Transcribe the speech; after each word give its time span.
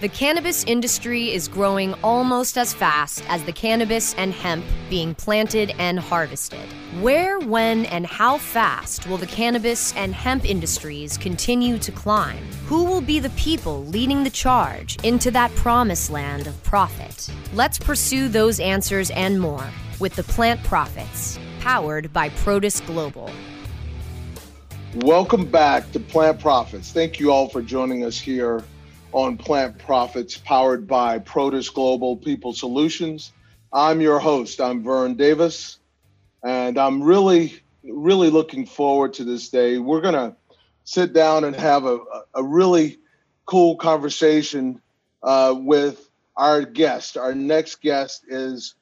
The 0.00 0.08
cannabis 0.08 0.64
industry 0.64 1.32
is 1.32 1.46
growing 1.46 1.94
almost 2.02 2.58
as 2.58 2.74
fast 2.74 3.22
as 3.28 3.44
the 3.44 3.52
cannabis 3.52 4.12
and 4.14 4.32
hemp 4.32 4.64
being 4.90 5.14
planted 5.14 5.72
and 5.78 6.00
harvested. 6.00 6.66
Where, 7.00 7.38
when, 7.38 7.86
and 7.86 8.04
how 8.04 8.38
fast 8.38 9.06
will 9.06 9.18
the 9.18 9.26
cannabis 9.26 9.94
and 9.94 10.12
hemp 10.12 10.50
industries 10.50 11.16
continue 11.16 11.78
to 11.78 11.92
climb? 11.92 12.44
Who 12.66 12.82
will 12.82 13.00
be 13.00 13.20
the 13.20 13.30
people 13.30 13.86
leading 13.86 14.24
the 14.24 14.30
charge 14.30 15.02
into 15.04 15.30
that 15.30 15.54
promised 15.54 16.10
land 16.10 16.48
of 16.48 16.60
profit? 16.64 17.30
Let's 17.54 17.78
pursue 17.78 18.28
those 18.28 18.58
answers 18.58 19.10
and 19.10 19.40
more 19.40 19.64
with 20.00 20.16
the 20.16 20.24
Plant 20.24 20.62
Profits, 20.64 21.38
powered 21.60 22.12
by 22.12 22.30
Protus 22.30 22.84
Global. 22.84 23.30
Welcome 24.96 25.46
back 25.46 25.92
to 25.92 26.00
Plant 26.00 26.40
Profits. 26.40 26.90
Thank 26.90 27.20
you 27.20 27.30
all 27.30 27.48
for 27.48 27.62
joining 27.62 28.04
us 28.04 28.18
here 28.18 28.64
on 29.14 29.36
Plant 29.36 29.78
Profits, 29.78 30.36
powered 30.36 30.88
by 30.88 31.20
Protus 31.20 31.72
Global 31.72 32.16
People 32.16 32.52
Solutions. 32.52 33.32
I'm 33.72 34.00
your 34.00 34.18
host. 34.18 34.60
I'm 34.60 34.82
Vern 34.82 35.14
Davis, 35.14 35.78
and 36.42 36.76
I'm 36.76 37.00
really, 37.00 37.60
really 37.84 38.28
looking 38.28 38.66
forward 38.66 39.14
to 39.14 39.24
this 39.24 39.50
day. 39.50 39.78
We're 39.78 40.00
going 40.00 40.14
to 40.14 40.34
sit 40.82 41.12
down 41.12 41.44
and 41.44 41.54
have 41.54 41.84
a, 41.84 42.00
a 42.34 42.42
really 42.42 42.98
cool 43.46 43.76
conversation 43.76 44.80
uh, 45.22 45.54
with 45.56 46.10
our 46.36 46.62
guest. 46.62 47.16
Our 47.16 47.36
next 47.36 47.82
guest 47.82 48.24
is 48.26 48.74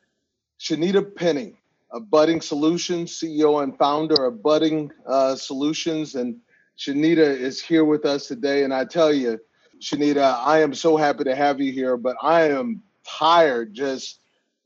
Shanita 0.58 1.14
Penny, 1.14 1.56
a 1.91 2.00
Budding 2.00 2.41
Solutions 2.41 3.20
CEO 3.20 3.62
and 3.62 3.77
founder 3.77 4.24
of 4.24 4.42
Budding 4.42 4.92
uh, 5.06 5.36
Solutions. 5.36 6.14
And 6.14 6.36
Shanita 6.78 7.19
is 7.19 7.60
here 7.60 7.84
with 7.84 8.06
us 8.06 8.28
today. 8.28 8.64
And 8.64 8.72
I 8.72 8.86
tell 8.86 9.12
you, 9.12 9.38
Shanita, 9.82 10.38
I 10.38 10.62
am 10.62 10.74
so 10.74 10.96
happy 10.96 11.24
to 11.24 11.34
have 11.34 11.60
you 11.60 11.72
here, 11.72 11.96
but 11.96 12.16
I 12.22 12.50
am 12.50 12.82
tired 13.04 13.74
just 13.74 14.20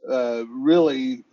uh, 0.08 0.44
really 0.48 1.24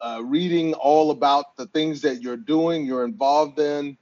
uh, 0.00 0.22
reading 0.24 0.74
all 0.74 1.10
about 1.10 1.56
the 1.56 1.66
things 1.66 2.02
that 2.02 2.22
you're 2.22 2.36
doing, 2.36 2.86
you're 2.86 3.04
involved 3.04 3.58
in, 3.58 3.98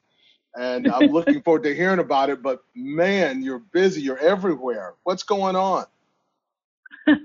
and 0.54 0.86
I'm 0.88 1.06
looking 1.12 1.40
forward 1.40 1.62
to 1.62 1.74
hearing 1.74 2.00
about 2.00 2.28
it. 2.28 2.42
But 2.42 2.62
man, 2.74 3.42
you're 3.42 3.60
busy, 3.60 4.02
you're 4.02 4.18
everywhere. 4.18 4.94
What's 5.04 5.22
going 5.22 5.56
on? 5.56 5.86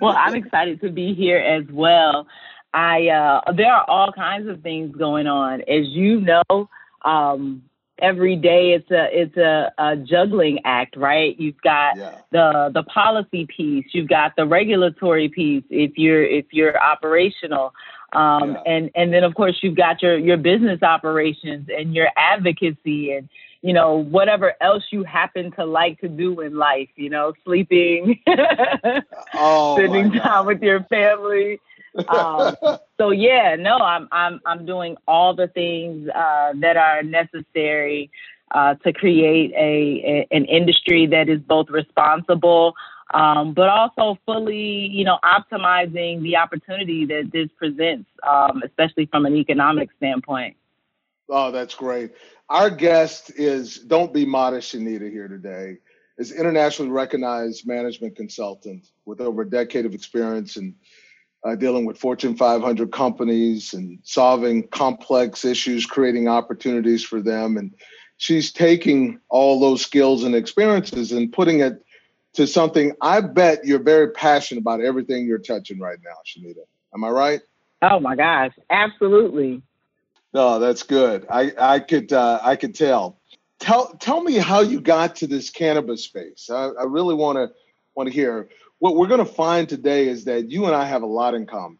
well, 0.00 0.16
I'm 0.16 0.34
excited 0.34 0.80
to 0.80 0.90
be 0.90 1.14
here 1.14 1.38
as 1.38 1.64
well. 1.70 2.26
I 2.74 3.06
uh, 3.06 3.52
there 3.52 3.72
are 3.72 3.88
all 3.88 4.12
kinds 4.12 4.48
of 4.48 4.62
things 4.62 4.94
going 4.96 5.28
on, 5.28 5.60
as 5.62 5.86
you 5.86 6.20
know. 6.20 6.68
Um, 7.04 7.62
every 8.00 8.36
day 8.36 8.72
it's 8.72 8.90
a 8.90 9.08
it's 9.10 9.36
a, 9.36 9.72
a 9.78 9.96
juggling 9.96 10.60
act, 10.64 10.96
right? 10.96 11.38
You've 11.38 11.60
got 11.62 11.96
yeah. 11.96 12.18
the 12.30 12.70
the 12.72 12.82
policy 12.84 13.46
piece, 13.46 13.86
you've 13.92 14.08
got 14.08 14.36
the 14.36 14.46
regulatory 14.46 15.28
piece 15.28 15.64
if 15.70 15.92
you're 15.96 16.24
if 16.24 16.46
you're 16.52 16.80
operational. 16.80 17.74
Um, 18.12 18.52
yeah. 18.52 18.62
and 18.66 18.90
and 18.94 19.12
then 19.12 19.24
of 19.24 19.34
course 19.34 19.58
you've 19.62 19.76
got 19.76 20.02
your 20.02 20.18
your 20.18 20.38
business 20.38 20.82
operations 20.82 21.68
and 21.68 21.94
your 21.94 22.08
advocacy 22.16 23.12
and 23.12 23.28
you 23.62 23.72
know 23.72 23.96
whatever 23.96 24.54
else 24.60 24.84
you 24.90 25.04
happen 25.04 25.50
to 25.52 25.64
like 25.64 26.00
to 26.00 26.08
do 26.08 26.40
in 26.40 26.56
life 26.56 26.88
you 26.96 27.10
know 27.10 27.32
sleeping 27.44 28.18
oh, 29.34 29.76
spending 29.76 30.12
time 30.12 30.46
with 30.46 30.62
your 30.62 30.84
family 30.84 31.60
um, 32.08 32.56
so 32.98 33.10
yeah, 33.10 33.56
no, 33.58 33.76
I'm 33.76 34.08
I'm 34.12 34.40
I'm 34.44 34.66
doing 34.66 34.96
all 35.06 35.34
the 35.34 35.48
things 35.48 36.08
uh, 36.08 36.52
that 36.60 36.76
are 36.76 37.02
necessary 37.02 38.10
uh, 38.50 38.74
to 38.76 38.92
create 38.92 39.52
a, 39.52 40.26
a, 40.32 40.36
an 40.36 40.44
industry 40.46 41.06
that 41.06 41.28
is 41.28 41.40
both 41.40 41.68
responsible, 41.68 42.74
um, 43.12 43.52
but 43.52 43.68
also 43.68 44.18
fully, 44.24 44.88
you 44.88 45.04
know, 45.04 45.18
optimizing 45.24 46.22
the 46.22 46.36
opportunity 46.36 47.04
that 47.04 47.30
this 47.32 47.48
presents, 47.56 48.08
um, 48.26 48.62
especially 48.64 49.06
from 49.06 49.26
an 49.26 49.36
economic 49.36 49.90
standpoint. 49.96 50.56
Oh, 51.28 51.50
that's 51.50 51.74
great. 51.74 52.12
Our 52.48 52.70
guest 52.70 53.32
is 53.36 53.78
Don't 53.78 54.14
Be 54.14 54.24
Modest, 54.24 54.74
Shanita, 54.74 55.10
here 55.10 55.28
today. 55.28 55.78
Is 56.16 56.32
internationally 56.32 56.90
recognized 56.90 57.64
management 57.64 58.16
consultant 58.16 58.88
with 59.04 59.20
over 59.20 59.42
a 59.42 59.48
decade 59.48 59.86
of 59.86 59.94
experience 59.94 60.56
in 60.56 60.74
uh, 61.44 61.54
dealing 61.54 61.84
with 61.84 61.98
Fortune 61.98 62.36
500 62.36 62.90
companies 62.92 63.74
and 63.74 63.98
solving 64.02 64.66
complex 64.68 65.44
issues, 65.44 65.86
creating 65.86 66.28
opportunities 66.28 67.04
for 67.04 67.20
them. 67.20 67.56
And 67.56 67.74
she's 68.16 68.52
taking 68.52 69.20
all 69.28 69.60
those 69.60 69.82
skills 69.82 70.24
and 70.24 70.34
experiences 70.34 71.12
and 71.12 71.32
putting 71.32 71.60
it 71.60 71.84
to 72.34 72.46
something 72.46 72.92
I 73.00 73.20
bet 73.20 73.64
you're 73.64 73.82
very 73.82 74.10
passionate 74.10 74.60
about 74.60 74.80
everything 74.80 75.26
you're 75.26 75.38
touching 75.38 75.78
right 75.78 75.98
now, 76.04 76.16
Shanita. 76.26 76.64
Am 76.94 77.04
I 77.04 77.08
right? 77.08 77.40
Oh 77.82 78.00
my 78.00 78.16
gosh, 78.16 78.52
absolutely. 78.70 79.62
No, 80.34 80.58
that's 80.58 80.82
good. 80.82 81.26
I 81.30 81.52
I 81.58 81.80
could 81.80 82.12
uh, 82.12 82.40
I 82.42 82.56
could 82.56 82.74
tell. 82.74 83.18
Tell 83.60 83.88
tell 83.94 84.22
me 84.22 84.34
how 84.34 84.60
you 84.60 84.80
got 84.80 85.16
to 85.16 85.26
this 85.26 85.50
cannabis 85.50 86.04
space. 86.04 86.50
I, 86.50 86.68
I 86.68 86.84
really 86.84 87.14
want 87.14 87.36
to 87.36 87.50
want 87.94 88.08
to 88.08 88.12
hear 88.12 88.48
what 88.78 88.96
we're 88.96 89.06
going 89.06 89.24
to 89.24 89.32
find 89.32 89.68
today 89.68 90.08
is 90.08 90.24
that 90.24 90.50
you 90.50 90.66
and 90.66 90.74
I 90.74 90.84
have 90.84 91.02
a 91.02 91.06
lot 91.06 91.34
in 91.34 91.46
common. 91.46 91.78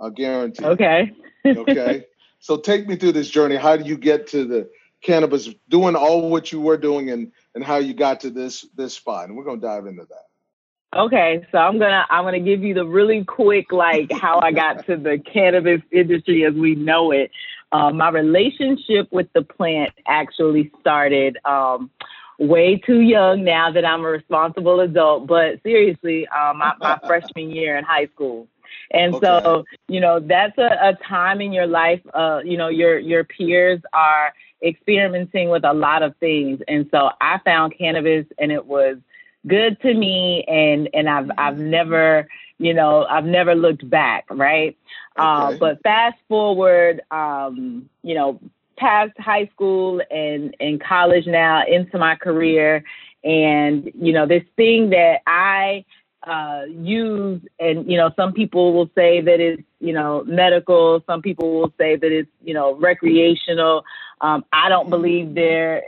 I 0.00 0.10
guarantee. 0.10 0.64
Okay. 0.64 1.12
okay. 1.46 2.06
So 2.42 2.56
take 2.56 2.88
me 2.88 2.96
through 2.96 3.12
this 3.12 3.30
journey. 3.30 3.54
How 3.54 3.76
do 3.76 3.84
you 3.84 3.96
get 3.96 4.26
to 4.30 4.44
the 4.44 4.68
cannabis, 5.00 5.48
doing 5.68 5.94
all 5.94 6.28
what 6.28 6.50
you 6.50 6.60
were 6.60 6.76
doing, 6.76 7.08
and 7.10 7.30
and 7.54 7.62
how 7.62 7.76
you 7.76 7.94
got 7.94 8.18
to 8.22 8.30
this 8.30 8.66
this 8.74 8.94
spot? 8.94 9.28
And 9.28 9.36
we're 9.36 9.44
going 9.44 9.60
to 9.60 9.64
dive 9.64 9.86
into 9.86 10.04
that. 10.06 10.98
Okay, 10.98 11.46
so 11.52 11.58
I'm 11.58 11.78
gonna 11.78 12.04
I'm 12.10 12.24
gonna 12.24 12.40
give 12.40 12.64
you 12.64 12.74
the 12.74 12.84
really 12.84 13.24
quick 13.24 13.70
like 13.70 14.10
how 14.10 14.40
I 14.40 14.50
got 14.50 14.84
to 14.86 14.96
the 14.96 15.22
cannabis 15.32 15.80
industry 15.92 16.44
as 16.44 16.52
we 16.52 16.74
know 16.74 17.12
it. 17.12 17.30
Uh, 17.70 17.90
my 17.90 18.10
relationship 18.10 19.06
with 19.12 19.32
the 19.34 19.42
plant 19.42 19.92
actually 20.06 20.70
started 20.80 21.38
um, 21.46 21.90
way 22.42 22.76
too 22.76 23.00
young 23.00 23.44
now 23.44 23.70
that 23.70 23.84
I'm 23.84 24.00
a 24.00 24.08
responsible 24.08 24.80
adult, 24.80 25.26
but 25.26 25.62
seriously, 25.62 26.26
um, 26.28 26.58
my, 26.58 26.74
my 26.80 26.98
freshman 27.06 27.50
year 27.50 27.76
in 27.76 27.84
high 27.84 28.06
school. 28.06 28.48
And 28.90 29.14
okay. 29.14 29.26
so, 29.26 29.64
you 29.88 30.00
know, 30.00 30.20
that's 30.20 30.58
a, 30.58 30.70
a 30.82 30.98
time 31.08 31.40
in 31.40 31.52
your 31.52 31.66
life, 31.66 32.00
uh, 32.12 32.40
you 32.44 32.56
know, 32.56 32.68
your, 32.68 32.98
your 32.98 33.24
peers 33.24 33.80
are 33.92 34.34
experimenting 34.62 35.48
with 35.48 35.64
a 35.64 35.72
lot 35.72 36.02
of 36.02 36.16
things. 36.16 36.60
And 36.68 36.88
so 36.90 37.10
I 37.20 37.38
found 37.44 37.76
cannabis 37.76 38.26
and 38.38 38.52
it 38.52 38.66
was 38.66 38.96
good 39.46 39.80
to 39.82 39.94
me. 39.94 40.44
And, 40.46 40.88
and 40.92 41.08
I've, 41.08 41.30
I've 41.38 41.58
never, 41.58 42.28
you 42.58 42.74
know, 42.74 43.04
I've 43.04 43.24
never 43.24 43.54
looked 43.54 43.88
back. 43.88 44.26
Right. 44.30 44.76
Uh, 45.16 45.46
okay. 45.46 45.54
Uh, 45.54 45.58
but 45.58 45.82
fast 45.82 46.18
forward, 46.28 47.02
um, 47.10 47.88
you 48.02 48.14
know, 48.14 48.40
past 48.82 49.12
high 49.16 49.46
school 49.54 50.02
and, 50.10 50.56
and 50.58 50.82
college 50.82 51.26
now 51.26 51.62
into 51.66 51.98
my 51.98 52.16
career. 52.16 52.82
And, 53.22 53.92
you 53.94 54.12
know, 54.12 54.26
this 54.26 54.42
thing 54.56 54.90
that 54.90 55.20
I 55.24 55.84
uh, 56.26 56.62
use, 56.68 57.40
and, 57.60 57.88
you 57.88 57.96
know, 57.96 58.10
some 58.16 58.32
people 58.32 58.72
will 58.72 58.90
say 58.96 59.20
that 59.20 59.38
it's, 59.38 59.62
you 59.78 59.92
know, 59.92 60.24
medical. 60.26 61.02
Some 61.06 61.22
people 61.22 61.60
will 61.60 61.72
say 61.78 61.94
that 61.94 62.12
it's, 62.12 62.30
you 62.42 62.54
know, 62.54 62.74
recreational. 62.74 63.84
Um, 64.20 64.44
I 64.52 64.68
don't 64.68 64.90
believe 64.90 65.34
there 65.34 65.84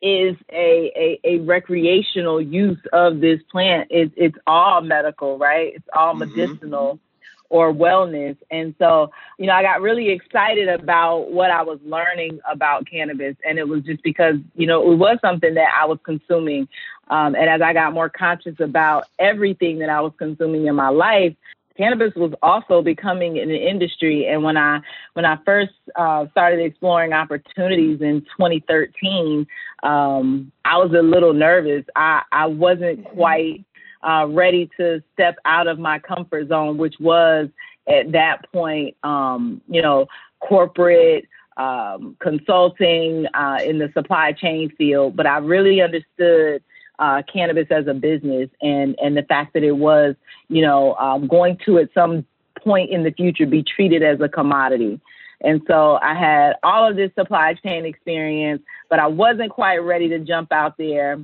is 0.00 0.34
a, 0.50 0.92
a, 0.96 1.20
a, 1.22 1.38
recreational 1.42 2.40
use 2.40 2.80
of 2.92 3.20
this 3.20 3.40
plant. 3.52 3.86
It's, 3.90 4.12
it's 4.16 4.36
all 4.48 4.80
medical, 4.80 5.38
right? 5.38 5.74
It's 5.76 5.88
all 5.94 6.14
mm-hmm. 6.16 6.36
medicinal. 6.36 6.94
Mm-hmm 6.94 7.11
or 7.52 7.70
wellness. 7.70 8.34
And 8.50 8.74
so, 8.78 9.10
you 9.38 9.46
know, 9.46 9.52
I 9.52 9.62
got 9.62 9.82
really 9.82 10.08
excited 10.08 10.68
about 10.68 11.30
what 11.30 11.50
I 11.50 11.62
was 11.62 11.78
learning 11.84 12.40
about 12.50 12.88
cannabis. 12.90 13.36
And 13.46 13.58
it 13.58 13.68
was 13.68 13.82
just 13.82 14.02
because, 14.02 14.36
you 14.56 14.66
know, 14.66 14.90
it 14.90 14.96
was 14.96 15.18
something 15.20 15.52
that 15.52 15.68
I 15.78 15.84
was 15.84 15.98
consuming. 16.02 16.66
Um, 17.08 17.34
and 17.34 17.50
as 17.50 17.60
I 17.60 17.74
got 17.74 17.92
more 17.92 18.08
conscious 18.08 18.58
about 18.58 19.04
everything 19.18 19.80
that 19.80 19.90
I 19.90 20.00
was 20.00 20.14
consuming 20.16 20.66
in 20.66 20.74
my 20.74 20.88
life, 20.88 21.34
cannabis 21.76 22.14
was 22.14 22.32
also 22.42 22.80
becoming 22.80 23.38
an 23.38 23.50
industry 23.50 24.26
and 24.26 24.42
when 24.42 24.58
i 24.58 24.78
when 25.14 25.24
i 25.24 25.38
first 25.42 25.72
uh, 25.96 26.26
started 26.30 26.60
exploring 26.60 27.14
opportunities 27.14 27.98
in 28.02 28.20
2013 28.36 29.46
um, 29.82 30.52
i 30.66 30.76
was 30.76 30.92
a 30.92 31.00
little 31.00 31.32
nervous 31.32 31.82
i 31.96 32.20
i 32.30 32.44
wasn't 32.44 33.02
quite 33.06 33.64
uh, 34.02 34.26
ready 34.28 34.70
to 34.76 35.02
step 35.12 35.36
out 35.44 35.66
of 35.66 35.78
my 35.78 35.98
comfort 35.98 36.48
zone, 36.48 36.78
which 36.78 36.94
was 37.00 37.48
at 37.88 38.12
that 38.12 38.50
point, 38.52 38.96
um, 39.02 39.60
you 39.68 39.82
know, 39.82 40.06
corporate 40.40 41.26
um, 41.56 42.16
consulting 42.20 43.26
uh, 43.34 43.58
in 43.64 43.78
the 43.78 43.90
supply 43.94 44.32
chain 44.32 44.70
field. 44.76 45.16
But 45.16 45.26
I 45.26 45.38
really 45.38 45.80
understood 45.80 46.62
uh, 46.98 47.22
cannabis 47.32 47.66
as 47.70 47.86
a 47.86 47.94
business 47.94 48.48
and 48.60 48.96
and 49.02 49.16
the 49.16 49.22
fact 49.22 49.54
that 49.54 49.62
it 49.62 49.76
was, 49.76 50.14
you 50.48 50.62
know, 50.62 50.94
um, 50.96 51.26
going 51.26 51.58
to 51.64 51.78
at 51.78 51.88
some 51.94 52.24
point 52.62 52.90
in 52.90 53.02
the 53.02 53.10
future 53.10 53.46
be 53.46 53.62
treated 53.62 54.02
as 54.02 54.20
a 54.20 54.28
commodity. 54.28 55.00
And 55.44 55.60
so 55.66 55.98
I 56.00 56.14
had 56.14 56.54
all 56.62 56.88
of 56.88 56.94
this 56.94 57.10
supply 57.18 57.54
chain 57.54 57.84
experience, 57.84 58.62
but 58.88 59.00
I 59.00 59.08
wasn't 59.08 59.50
quite 59.50 59.78
ready 59.78 60.08
to 60.10 60.20
jump 60.20 60.52
out 60.52 60.76
there 60.78 61.18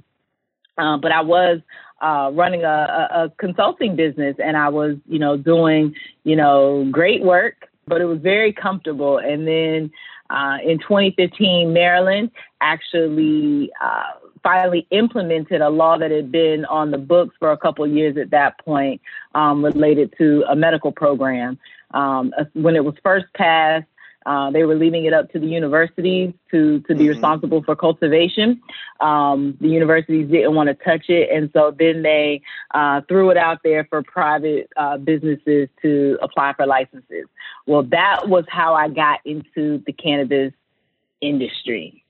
uh, 0.79 0.97
but 0.97 1.13
I 1.13 1.21
was 1.21 1.61
uh, 2.01 2.31
running 2.33 2.65
a, 2.65 2.69
a, 2.69 3.33
consulting 3.39 3.97
business, 3.97 4.37
and 4.43 4.57
I 4.57 4.69
was, 4.69 4.97
you 5.09 5.19
know, 5.19 5.37
doing, 5.37 5.95
you 6.25 6.37
know, 6.37 6.89
great 6.91 7.23
work, 7.23 7.69
but 7.87 8.01
it 8.01 8.05
was 8.05 8.21
very 8.21 8.53
comfortable. 8.53 9.19
And 9.19 9.47
then 9.47 9.91
uh, 10.31 10.59
in 10.65 10.79
2015, 10.79 11.73
Maryland 11.73 12.31
actually 12.61 13.71
uh, 13.83 14.13
finally 14.43 14.87
implemented 14.91 15.61
a 15.61 15.69
law 15.69 15.99
that 15.99 16.11
had 16.11 16.31
been 16.31 16.65
on 16.67 16.93
the 16.93 16.99
books 16.99 17.35
for 17.39 17.51
a 17.51 17.57
couple 17.57 17.87
years 17.87 18.17
at 18.17 18.31
that 18.31 18.59
point 18.65 19.01
um, 19.35 19.65
related 19.65 20.15
to 20.19 20.45
a 20.49 20.55
medical 20.55 20.93
program. 20.93 21.59
Um, 21.93 22.33
when 22.53 22.77
it 22.77 22.85
was 22.85 22.95
first 23.03 23.27
passed, 23.35 23.87
uh, 24.29 24.51
they 24.51 24.63
were 24.63 24.75
leaving 24.75 25.07
it 25.07 25.15
up 25.15 25.33
to 25.33 25.39
the 25.39 25.47
universities 25.47 26.35
to, 26.51 26.81
to 26.81 26.95
be 26.95 27.05
mm-hmm. 27.05 27.09
responsible 27.09 27.63
for 27.63 27.75
cultivation. 27.75 28.61
Um, 29.01 29.57
the 29.59 29.69
universities 29.69 30.31
didn't 30.31 30.55
want 30.55 30.69
to 30.69 30.75
touch 30.75 31.09
it, 31.09 31.31
and 31.35 31.49
so 31.55 31.75
then 31.77 32.03
they 32.03 32.43
uh, 32.75 33.01
threw 33.09 33.31
it 33.31 33.39
out 33.39 33.61
there 33.65 33.87
for 33.89 34.03
private 34.03 34.69
uh, 34.77 34.99
businesses 34.99 35.71
to 35.81 36.19
apply 36.21 36.53
for 36.53 36.67
licenses. 36.67 37.25
Well, 37.67 37.85
that 37.85 38.29
was 38.29 38.45
how 38.49 38.75
I 38.75 38.91
got 38.91 39.21
into 39.25 39.83
the 39.87 39.95
cannabis 39.95 40.53
industry. 41.23 42.05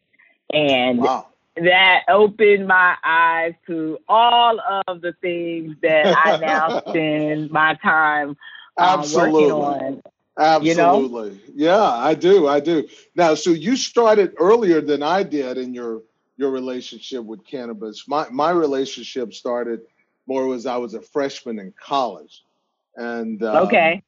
And 0.52 0.98
wow. 0.98 1.28
that 1.54 2.02
opened 2.08 2.66
my 2.66 2.96
eyes 3.04 3.54
to 3.68 3.98
all 4.08 4.58
of 4.88 5.02
the 5.02 5.12
things 5.20 5.76
that 5.82 6.16
I 6.16 6.36
now 6.38 6.80
spend 6.88 7.52
my 7.52 7.74
time 7.80 8.36
uh, 8.76 9.06
working 9.14 9.52
on. 9.52 10.02
Absolutely. 10.38 11.30
You 11.30 11.34
know? 11.34 11.38
Yeah, 11.54 11.82
I 11.82 12.14
do. 12.14 12.46
I 12.46 12.60
do. 12.60 12.88
Now, 13.16 13.34
so 13.34 13.50
you 13.50 13.76
started 13.76 14.34
earlier 14.38 14.80
than 14.80 15.02
I 15.02 15.22
did 15.22 15.58
in 15.58 15.74
your 15.74 16.02
your 16.36 16.50
relationship 16.50 17.24
with 17.24 17.44
cannabis. 17.44 18.06
My 18.06 18.28
my 18.30 18.50
relationship 18.50 19.34
started 19.34 19.80
more 20.26 20.54
as 20.54 20.66
I 20.66 20.76
was 20.76 20.94
a 20.94 21.02
freshman 21.02 21.58
in 21.58 21.74
college, 21.80 22.44
and 22.94 23.42
um, 23.42 23.66
okay, 23.66 24.02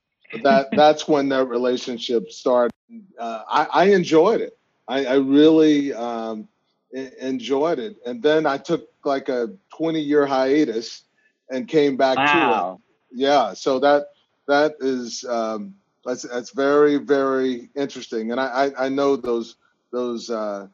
that 0.45 0.69
that's 0.71 1.09
when 1.09 1.29
that 1.31 1.47
relationship 1.47 2.31
started. 2.31 2.73
Uh, 3.19 3.43
I, 3.49 3.65
I 3.73 3.85
enjoyed 3.87 4.41
it. 4.41 4.57
I, 4.87 5.07
I 5.07 5.15
really 5.15 5.93
um, 5.93 6.47
enjoyed 6.93 7.81
it, 7.81 7.97
and 8.07 8.23
then 8.23 8.47
I 8.47 8.59
took 8.59 8.89
like 9.05 9.29
a 9.29 9.51
twenty 9.77 10.01
year 10.01 10.27
hiatus 10.27 11.03
and 11.51 11.67
came 11.67 11.97
back 11.97 12.19
wow. 12.19 12.27
to 12.33 13.17
it. 13.17 13.21
Yeah, 13.21 13.55
so 13.55 13.81
that 13.81 14.11
that 14.47 14.77
is. 14.79 15.25
Um, 15.25 15.75
that's 16.05 16.23
that's 16.23 16.51
very 16.51 16.97
very 16.97 17.69
interesting, 17.75 18.33
and 18.33 18.41
I 18.41 18.47
I, 18.47 18.87
I 18.87 18.89
know 18.89 19.17
those 19.17 19.57
those 19.93 20.31
uh, 20.31 20.67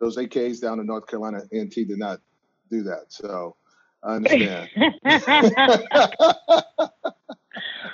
those 0.00 0.16
Aggies 0.16 0.60
down 0.60 0.80
in 0.80 0.86
North 0.86 1.06
Carolina 1.06 1.42
A&T 1.52 1.84
did 1.84 1.98
not 1.98 2.20
do 2.70 2.82
that, 2.84 3.06
so 3.08 3.56
I 4.02 4.16
understand. 4.16 4.70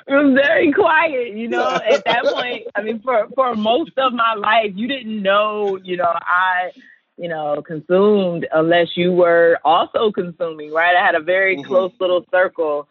it 0.07 0.13
was 0.13 0.35
very 0.35 0.73
quiet, 0.73 1.37
you 1.37 1.49
know. 1.49 1.75
At 1.75 2.05
that 2.05 2.25
point, 2.25 2.67
I 2.75 2.83
mean, 2.83 3.01
for 3.01 3.29
for 3.35 3.55
most 3.55 3.93
of 3.99 4.13
my 4.13 4.35
life, 4.35 4.73
you 4.75 4.89
didn't 4.89 5.23
know, 5.23 5.79
you 5.83 5.97
know, 5.97 6.13
I, 6.13 6.71
you 7.17 7.29
know, 7.29 7.63
consumed 7.63 8.47
unless 8.53 8.89
you 8.97 9.13
were 9.13 9.59
also 9.65 10.11
consuming, 10.11 10.73
right? 10.73 10.97
I 10.97 11.05
had 11.05 11.15
a 11.15 11.21
very 11.21 11.57
mm-hmm. 11.57 11.67
close 11.67 11.93
little 12.01 12.25
circle 12.31 12.89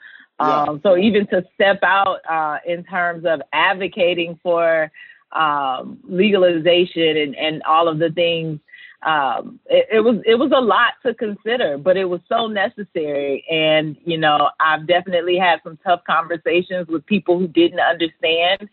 yeah. 0.47 0.63
Um, 0.63 0.79
so 0.83 0.97
even 0.97 1.27
to 1.27 1.45
step 1.53 1.79
out 1.83 2.19
uh, 2.29 2.57
in 2.65 2.83
terms 2.83 3.25
of 3.25 3.41
advocating 3.53 4.39
for 4.41 4.91
um, 5.31 5.99
legalization 6.03 7.17
and, 7.17 7.35
and 7.35 7.63
all 7.63 7.87
of 7.87 7.99
the 7.99 8.09
things, 8.09 8.59
um, 9.03 9.59
it, 9.65 9.87
it, 9.93 9.99
was 10.01 10.17
it 10.25 10.35
was 10.35 10.51
a 10.55 10.61
lot 10.61 10.93
to 11.05 11.13
consider, 11.13 11.77
but 11.77 11.97
it 11.97 12.05
was 12.05 12.21
so 12.29 12.47
necessary. 12.47 13.43
And 13.49 13.97
you 14.05 14.17
know, 14.17 14.49
I've 14.59 14.87
definitely 14.87 15.37
had 15.37 15.59
some 15.63 15.77
tough 15.83 16.01
conversations 16.05 16.87
with 16.87 17.05
people 17.05 17.39
who 17.39 17.47
didn't 17.47 17.79
understand. 17.79 18.69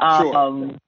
Sure. 0.00 0.36
Um, 0.36 0.80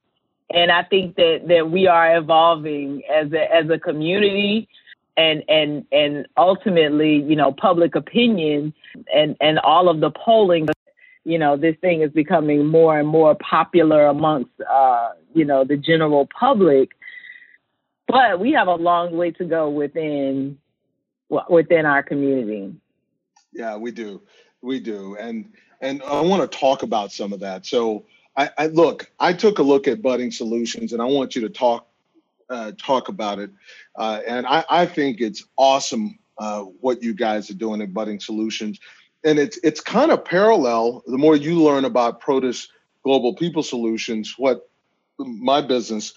and 0.49 0.71
I 0.71 0.83
think 0.83 1.15
that 1.15 1.41
that 1.47 1.69
we 1.69 1.87
are 1.87 2.15
evolving 2.17 3.01
as 3.13 3.31
a 3.33 3.53
as 3.53 3.69
a 3.69 3.79
community 3.79 4.69
and 5.17 5.43
and 5.47 5.85
and 5.91 6.27
ultimately, 6.37 7.21
you 7.21 7.35
know, 7.35 7.51
public 7.51 7.95
opinion 7.95 8.73
and 9.13 9.35
and 9.39 9.59
all 9.59 9.89
of 9.89 9.99
the 9.99 10.11
polling, 10.11 10.67
you 11.23 11.39
know, 11.39 11.57
this 11.57 11.75
thing 11.81 12.01
is 12.01 12.11
becoming 12.11 12.65
more 12.65 12.99
and 12.99 13.07
more 13.07 13.35
popular 13.35 14.07
amongst 14.07 14.51
uh, 14.69 15.09
you 15.33 15.45
know 15.45 15.63
the 15.63 15.77
general 15.77 16.27
public. 16.37 16.91
But 18.07 18.39
we 18.39 18.51
have 18.51 18.67
a 18.67 18.75
long 18.75 19.17
way 19.17 19.31
to 19.31 19.45
go 19.45 19.69
within 19.69 20.57
within 21.49 21.85
our 21.85 22.03
community. 22.03 22.73
Yeah, 23.51 23.77
we 23.77 23.91
do, 23.91 24.21
we 24.61 24.79
do, 24.79 25.15
and 25.17 25.51
and 25.81 26.03
I 26.03 26.21
want 26.21 26.49
to 26.49 26.57
talk 26.57 26.83
about 26.83 27.11
some 27.11 27.31
of 27.31 27.39
that. 27.39 27.65
So 27.65 28.05
I, 28.35 28.49
I 28.57 28.67
look, 28.67 29.09
I 29.19 29.33
took 29.33 29.59
a 29.59 29.63
look 29.63 29.87
at 29.87 30.01
budding 30.01 30.31
solutions, 30.31 30.93
and 30.93 31.01
I 31.01 31.05
want 31.05 31.35
you 31.35 31.41
to 31.41 31.49
talk 31.49 31.87
uh, 32.49 32.71
talk 32.77 33.09
about 33.09 33.39
it. 33.39 33.51
Uh, 33.95 34.21
and 34.27 34.45
I, 34.45 34.63
I, 34.69 34.85
think 34.85 35.21
it's 35.21 35.43
awesome 35.57 36.19
uh, 36.37 36.61
what 36.61 37.01
you 37.01 37.13
guys 37.13 37.49
are 37.49 37.55
doing 37.55 37.81
at 37.81 37.93
Budding 37.93 38.19
Solutions. 38.19 38.79
And 39.23 39.39
it's 39.39 39.57
it's 39.63 39.81
kind 39.81 40.11
of 40.11 40.23
parallel. 40.23 41.03
The 41.07 41.17
more 41.17 41.35
you 41.35 41.61
learn 41.61 41.85
about 41.85 42.21
Protus 42.21 42.67
Global 43.03 43.33
People 43.33 43.63
Solutions, 43.63 44.35
what 44.37 44.69
my 45.17 45.61
business 45.61 46.13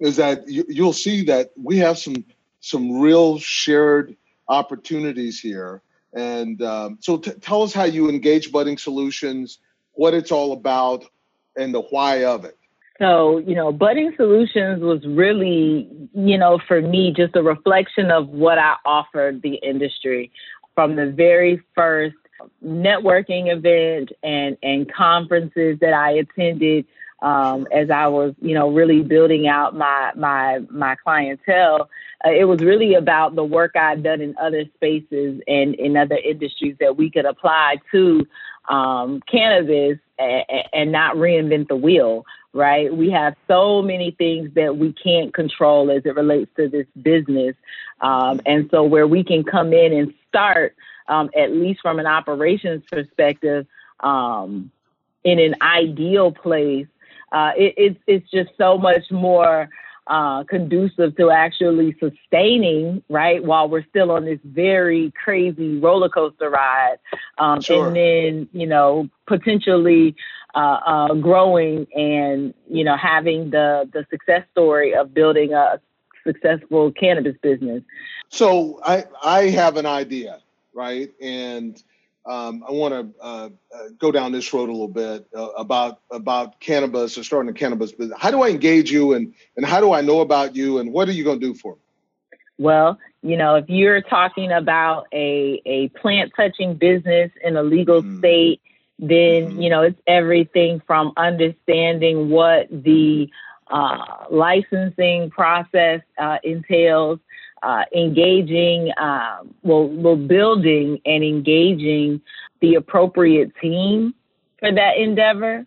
is 0.00 0.16
that 0.16 0.46
you, 0.48 0.64
you'll 0.68 0.92
see 0.92 1.24
that 1.24 1.50
we 1.56 1.78
have 1.78 1.98
some 1.98 2.24
some 2.60 3.00
real 3.00 3.38
shared 3.38 4.16
opportunities 4.48 5.40
here. 5.40 5.82
And 6.12 6.60
um, 6.62 6.98
so, 7.00 7.18
t- 7.18 7.32
tell 7.40 7.62
us 7.62 7.72
how 7.72 7.84
you 7.84 8.08
engage 8.08 8.50
Budding 8.50 8.76
Solutions, 8.76 9.58
what 9.92 10.12
it's 10.12 10.32
all 10.32 10.52
about, 10.52 11.04
and 11.56 11.72
the 11.72 11.82
why 11.82 12.24
of 12.24 12.44
it. 12.44 12.58
So, 13.00 13.38
you 13.38 13.54
know, 13.54 13.72
Budding 13.72 14.12
Solutions 14.16 14.82
was 14.82 15.00
really, 15.06 15.88
you 16.12 16.36
know, 16.36 16.60
for 16.68 16.82
me, 16.82 17.14
just 17.16 17.34
a 17.34 17.42
reflection 17.42 18.10
of 18.10 18.28
what 18.28 18.58
I 18.58 18.74
offered 18.84 19.40
the 19.40 19.54
industry 19.54 20.30
from 20.74 20.96
the 20.96 21.06
very 21.06 21.62
first 21.74 22.16
networking 22.64 23.50
event 23.50 24.12
and, 24.22 24.58
and 24.62 24.92
conferences 24.92 25.78
that 25.80 25.94
I 25.94 26.12
attended 26.12 26.84
um, 27.22 27.66
as 27.72 27.90
I 27.90 28.06
was, 28.08 28.34
you 28.40 28.54
know, 28.54 28.70
really 28.70 29.02
building 29.02 29.46
out 29.46 29.74
my 29.76 30.12
my 30.16 30.60
my 30.70 30.94
clientele. 30.96 31.88
Uh, 32.24 32.30
it 32.30 32.44
was 32.44 32.60
really 32.60 32.94
about 32.94 33.34
the 33.34 33.44
work 33.44 33.76
I'd 33.76 34.02
done 34.02 34.20
in 34.20 34.34
other 34.40 34.64
spaces 34.74 35.40
and 35.46 35.74
in 35.74 35.96
other 35.96 36.16
industries 36.16 36.76
that 36.80 36.96
we 36.96 37.10
could 37.10 37.26
apply 37.26 37.76
to 37.92 38.26
um, 38.68 39.22
cannabis 39.30 39.98
and, 40.18 40.44
and 40.72 40.92
not 40.92 41.16
reinvent 41.16 41.68
the 41.68 41.76
wheel 41.76 42.24
right? 42.52 42.94
We 42.94 43.10
have 43.10 43.34
so 43.46 43.82
many 43.82 44.10
things 44.12 44.50
that 44.54 44.76
we 44.76 44.92
can't 44.92 45.32
control 45.32 45.90
as 45.90 46.02
it 46.04 46.14
relates 46.14 46.50
to 46.56 46.68
this 46.68 46.86
business. 47.00 47.54
Um, 48.00 48.40
and 48.46 48.68
so, 48.70 48.84
where 48.84 49.06
we 49.06 49.22
can 49.24 49.44
come 49.44 49.72
in 49.72 49.92
and 49.92 50.14
start, 50.28 50.74
um, 51.08 51.30
at 51.36 51.52
least 51.52 51.80
from 51.82 51.98
an 51.98 52.06
operations 52.06 52.82
perspective, 52.90 53.66
um, 54.00 54.70
in 55.22 55.38
an 55.38 55.56
ideal 55.60 56.32
place, 56.32 56.86
uh, 57.30 57.52
it, 57.56 57.74
it's, 57.76 58.00
it's 58.06 58.30
just 58.30 58.50
so 58.56 58.78
much 58.78 59.10
more. 59.10 59.68
Uh, 60.06 60.42
conducive 60.42 61.14
to 61.14 61.30
actually 61.30 61.94
sustaining, 62.00 63.00
right, 63.08 63.44
while 63.44 63.68
we're 63.68 63.84
still 63.90 64.10
on 64.10 64.24
this 64.24 64.40
very 64.42 65.12
crazy 65.22 65.78
roller 65.78 66.08
coaster 66.08 66.50
ride. 66.50 66.96
Um, 67.38 67.60
sure. 67.60 67.86
And 67.86 67.94
then, 67.96 68.48
you 68.52 68.66
know, 68.66 69.08
potentially 69.28 70.16
uh, 70.54 70.58
uh, 70.58 71.14
growing 71.14 71.86
and 71.94 72.54
you 72.68 72.84
know 72.84 72.96
having 72.96 73.50
the 73.50 73.88
the 73.92 74.06
success 74.10 74.44
story 74.52 74.94
of 74.94 75.14
building 75.14 75.52
a 75.52 75.80
successful 76.24 76.92
cannabis 76.92 77.36
business. 77.42 77.82
So 78.28 78.80
I 78.84 79.04
I 79.22 79.48
have 79.50 79.76
an 79.76 79.86
idea, 79.86 80.40
right, 80.74 81.10
and 81.20 81.82
um, 82.26 82.64
I 82.68 82.72
want 82.72 82.94
to 82.94 83.24
uh, 83.24 83.48
uh, 83.74 83.88
go 83.98 84.12
down 84.12 84.32
this 84.32 84.52
road 84.52 84.68
a 84.68 84.72
little 84.72 84.88
bit 84.88 85.26
uh, 85.34 85.48
about 85.50 86.00
about 86.10 86.60
cannabis 86.60 87.16
or 87.16 87.24
starting 87.24 87.50
a 87.50 87.54
cannabis 87.54 87.92
business. 87.92 88.18
How 88.20 88.30
do 88.30 88.42
I 88.42 88.50
engage 88.50 88.90
you, 88.90 89.14
and 89.14 89.34
and 89.56 89.64
how 89.64 89.80
do 89.80 89.92
I 89.92 90.00
know 90.00 90.20
about 90.20 90.54
you, 90.54 90.78
and 90.78 90.92
what 90.92 91.08
are 91.08 91.12
you 91.12 91.24
going 91.24 91.40
to 91.40 91.46
do 91.46 91.54
for 91.54 91.74
me? 91.74 91.80
Well, 92.58 92.98
you 93.22 93.36
know, 93.36 93.54
if 93.56 93.68
you're 93.68 94.02
talking 94.02 94.52
about 94.52 95.06
a 95.12 95.62
a 95.64 95.88
plant 95.88 96.32
touching 96.36 96.74
business 96.74 97.30
in 97.42 97.56
a 97.56 97.62
legal 97.62 98.02
mm. 98.02 98.18
state 98.18 98.60
then 99.00 99.48
mm-hmm. 99.48 99.60
you 99.62 99.70
know 99.70 99.82
it's 99.82 100.00
everything 100.06 100.80
from 100.86 101.12
understanding 101.16 102.28
what 102.28 102.68
the 102.70 103.28
uh, 103.70 104.24
licensing 104.30 105.30
process 105.30 106.00
uh, 106.18 106.38
entails, 106.42 107.18
uh, 107.62 107.84
engaging, 107.94 108.90
um, 108.98 109.54
well, 109.62 109.86
well, 109.86 110.16
building 110.16 111.00
and 111.04 111.22
engaging 111.22 112.20
the 112.60 112.74
appropriate 112.74 113.52
team 113.60 114.14
for 114.58 114.72
that 114.72 114.98
endeavor. 114.98 115.64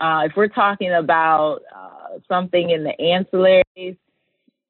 Uh, 0.00 0.22
if 0.24 0.32
we're 0.36 0.48
talking 0.48 0.92
about 0.92 1.60
uh, 1.74 2.18
something 2.28 2.70
in 2.70 2.82
the 2.82 2.94
ancillaries, 2.98 3.96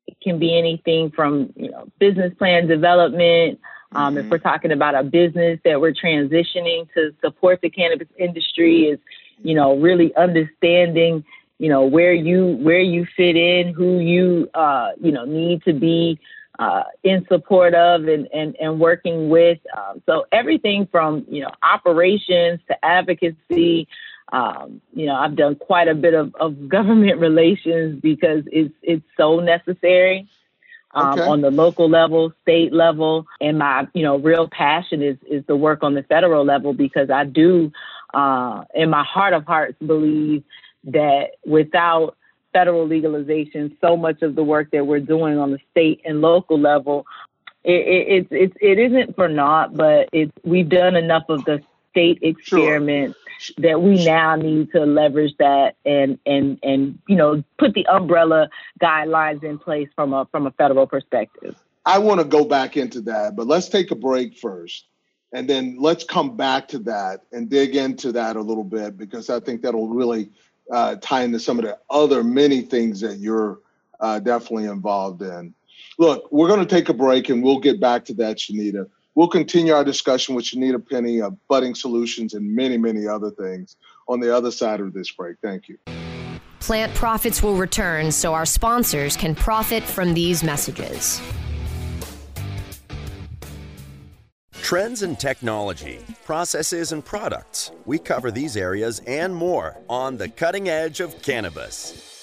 it 0.06 0.16
can 0.22 0.38
be 0.38 0.56
anything 0.58 1.10
from 1.10 1.52
you 1.56 1.70
know 1.70 1.90
business 1.98 2.34
plan 2.38 2.66
development 2.66 3.58
Um, 3.94 4.14
mm-hmm. 4.14 4.24
If 4.24 4.30
we're 4.30 4.38
talking 4.38 4.72
about 4.72 4.94
a 4.94 5.02
business 5.02 5.60
that 5.64 5.80
we're 5.80 5.92
transitioning 5.92 6.88
to 6.94 7.14
support 7.22 7.60
the 7.62 7.70
cannabis 7.70 8.08
industry, 8.18 8.84
is 8.84 8.98
you 9.42 9.54
know 9.54 9.76
really 9.76 10.14
understanding 10.16 11.24
you 11.58 11.68
know 11.68 11.84
where 11.84 12.12
you 12.12 12.56
where 12.62 12.80
you 12.80 13.06
fit 13.16 13.36
in, 13.36 13.72
who 13.72 13.98
you 14.00 14.48
uh, 14.54 14.90
you 15.00 15.12
know 15.12 15.24
need 15.24 15.62
to 15.64 15.72
be 15.72 16.18
uh, 16.58 16.84
in 17.02 17.26
support 17.28 17.74
of 17.74 18.06
and, 18.06 18.28
and, 18.32 18.56
and 18.60 18.78
working 18.78 19.28
with. 19.28 19.58
Um, 19.76 20.02
so 20.06 20.26
everything 20.32 20.86
from, 20.90 21.24
you 21.28 21.42
know, 21.42 21.50
operations 21.62 22.60
to 22.68 22.84
advocacy, 22.84 23.88
um, 24.32 24.80
you 24.92 25.06
know, 25.06 25.14
I've 25.14 25.36
done 25.36 25.56
quite 25.56 25.88
a 25.88 25.94
bit 25.94 26.14
of, 26.14 26.34
of 26.36 26.68
government 26.68 27.18
relations 27.18 28.00
because 28.00 28.44
it's, 28.50 28.74
it's 28.82 29.04
so 29.16 29.40
necessary. 29.40 30.28
Um, 30.96 31.18
okay. 31.18 31.28
on 31.28 31.40
the 31.40 31.50
local 31.50 31.88
level, 31.88 32.32
state 32.42 32.72
level, 32.72 33.26
and 33.40 33.58
my 33.58 33.88
you 33.94 34.04
know 34.04 34.16
real 34.16 34.48
passion 34.48 35.02
is 35.02 35.16
is 35.28 35.44
the 35.46 35.56
work 35.56 35.82
on 35.82 35.94
the 35.94 36.04
federal 36.04 36.44
level 36.44 36.72
because 36.72 37.10
I 37.10 37.24
do, 37.24 37.72
uh, 38.12 38.64
in 38.74 38.90
my 38.90 39.02
heart 39.02 39.32
of 39.32 39.44
hearts, 39.44 39.76
believe 39.84 40.44
that 40.84 41.32
without 41.44 42.16
federal 42.52 42.86
legalization, 42.86 43.76
so 43.80 43.96
much 43.96 44.22
of 44.22 44.34
the 44.34 44.44
work 44.44 44.70
that 44.70 44.86
we're 44.86 45.00
doing 45.00 45.38
on 45.38 45.50
the 45.50 45.58
state 45.72 46.00
and 46.04 46.20
local 46.20 46.58
level, 46.58 47.04
it, 47.64 47.72
it, 47.72 48.26
it, 48.30 48.52
it 48.60 48.78
isn't 48.78 49.16
for 49.16 49.28
naught, 49.28 49.74
but 49.74 50.08
it's, 50.12 50.32
we've 50.44 50.68
done 50.68 50.94
enough 50.94 51.24
of 51.28 51.44
the 51.44 51.62
state 51.90 52.20
experiment 52.22 53.14
sure. 53.14 53.23
That 53.58 53.82
we 53.82 54.04
now 54.04 54.36
need 54.36 54.70
to 54.72 54.80
leverage 54.80 55.34
that 55.38 55.76
and, 55.84 56.18
and, 56.26 56.58
and, 56.62 56.98
you 57.08 57.16
know, 57.16 57.42
put 57.58 57.74
the 57.74 57.86
umbrella 57.86 58.48
guidelines 58.80 59.42
in 59.44 59.58
place 59.58 59.88
from 59.94 60.12
a, 60.12 60.26
from 60.30 60.46
a 60.46 60.50
federal 60.52 60.86
perspective. 60.86 61.56
I 61.86 61.98
want 61.98 62.20
to 62.20 62.26
go 62.26 62.44
back 62.44 62.76
into 62.76 63.00
that, 63.02 63.36
but 63.36 63.46
let's 63.46 63.68
take 63.68 63.90
a 63.90 63.94
break 63.96 64.38
first. 64.38 64.86
And 65.32 65.48
then 65.48 65.76
let's 65.78 66.04
come 66.04 66.36
back 66.36 66.68
to 66.68 66.78
that 66.80 67.22
and 67.32 67.50
dig 67.50 67.74
into 67.74 68.12
that 68.12 68.36
a 68.36 68.40
little 68.40 68.64
bit 68.64 68.96
because 68.96 69.28
I 69.30 69.40
think 69.40 69.62
that'll 69.62 69.88
really 69.88 70.30
uh, 70.70 70.96
tie 71.00 71.22
into 71.22 71.40
some 71.40 71.58
of 71.58 71.64
the 71.64 71.78
other 71.90 72.22
many 72.22 72.62
things 72.62 73.00
that 73.00 73.18
you're 73.18 73.58
uh, 74.00 74.20
definitely 74.20 74.66
involved 74.66 75.22
in. 75.22 75.52
Look, 75.98 76.30
we're 76.32 76.48
going 76.48 76.60
to 76.60 76.66
take 76.66 76.88
a 76.88 76.94
break 76.94 77.28
and 77.28 77.42
we'll 77.42 77.60
get 77.60 77.80
back 77.80 78.04
to 78.06 78.14
that, 78.14 78.38
Shanita. 78.38 78.88
We'll 79.14 79.28
continue 79.28 79.72
our 79.72 79.84
discussion 79.84 80.34
with 80.34 80.44
Shanita 80.44 80.88
Penny 80.88 81.20
of 81.20 81.36
Budding 81.46 81.74
Solutions 81.74 82.34
and 82.34 82.54
many, 82.54 82.76
many 82.76 83.06
other 83.06 83.30
things 83.30 83.76
on 84.08 84.18
the 84.18 84.34
other 84.34 84.50
side 84.50 84.80
of 84.80 84.92
this 84.92 85.10
break. 85.12 85.36
Thank 85.40 85.68
you. 85.68 85.78
Plant 86.58 86.94
profits 86.94 87.42
will 87.42 87.56
return 87.56 88.10
so 88.10 88.34
our 88.34 88.46
sponsors 88.46 89.16
can 89.16 89.34
profit 89.34 89.84
from 89.84 90.14
these 90.14 90.42
messages. 90.42 91.20
Trends 94.62 95.02
in 95.02 95.14
technology, 95.14 96.00
processes, 96.24 96.92
and 96.92 97.04
products. 97.04 97.70
We 97.84 97.98
cover 97.98 98.30
these 98.30 98.56
areas 98.56 99.00
and 99.06 99.36
more 99.36 99.76
on 99.90 100.16
the 100.16 100.30
cutting 100.30 100.70
edge 100.70 101.00
of 101.00 101.20
cannabis. 101.20 102.13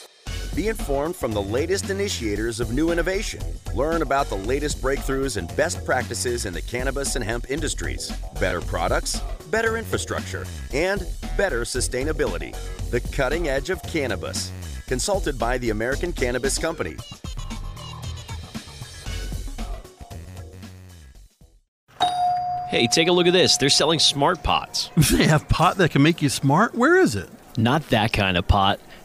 Be 0.53 0.67
informed 0.67 1.15
from 1.15 1.31
the 1.31 1.41
latest 1.41 1.89
initiators 1.89 2.59
of 2.59 2.73
new 2.73 2.91
innovation. 2.91 3.41
Learn 3.73 4.01
about 4.01 4.27
the 4.27 4.35
latest 4.35 4.81
breakthroughs 4.81 5.37
and 5.37 5.47
best 5.55 5.85
practices 5.85 6.45
in 6.45 6.53
the 6.53 6.61
cannabis 6.61 7.15
and 7.15 7.23
hemp 7.23 7.49
industries. 7.49 8.11
Better 8.37 8.59
products, 8.59 9.21
better 9.49 9.77
infrastructure, 9.77 10.45
and 10.73 11.07
better 11.37 11.61
sustainability. 11.61 12.53
The 12.91 12.99
cutting 12.99 13.47
edge 13.47 13.69
of 13.69 13.81
cannabis. 13.83 14.51
Consulted 14.87 15.39
by 15.39 15.57
the 15.57 15.69
American 15.69 16.11
Cannabis 16.11 16.57
Company. 16.57 16.97
Hey, 22.67 22.87
take 22.87 23.07
a 23.07 23.11
look 23.13 23.27
at 23.27 23.33
this. 23.33 23.55
They're 23.55 23.69
selling 23.69 23.99
smart 23.99 24.43
pots. 24.43 24.89
They 25.11 25.27
have 25.27 25.47
pot 25.47 25.77
that 25.77 25.91
can 25.91 26.01
make 26.01 26.21
you 26.21 26.27
smart? 26.27 26.75
Where 26.75 26.97
is 26.97 27.15
it? 27.15 27.29
Not 27.57 27.87
that 27.89 28.11
kind 28.11 28.35
of 28.37 28.47
pot. 28.47 28.81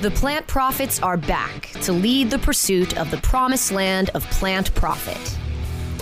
The 0.00 0.10
plant 0.10 0.46
profits 0.46 1.02
are 1.02 1.18
back 1.18 1.72
to 1.82 1.92
lead 1.92 2.30
the 2.30 2.38
pursuit 2.38 2.96
of 2.96 3.10
the 3.10 3.18
promised 3.18 3.70
land 3.70 4.08
of 4.14 4.24
plant 4.30 4.74
profit. 4.74 5.38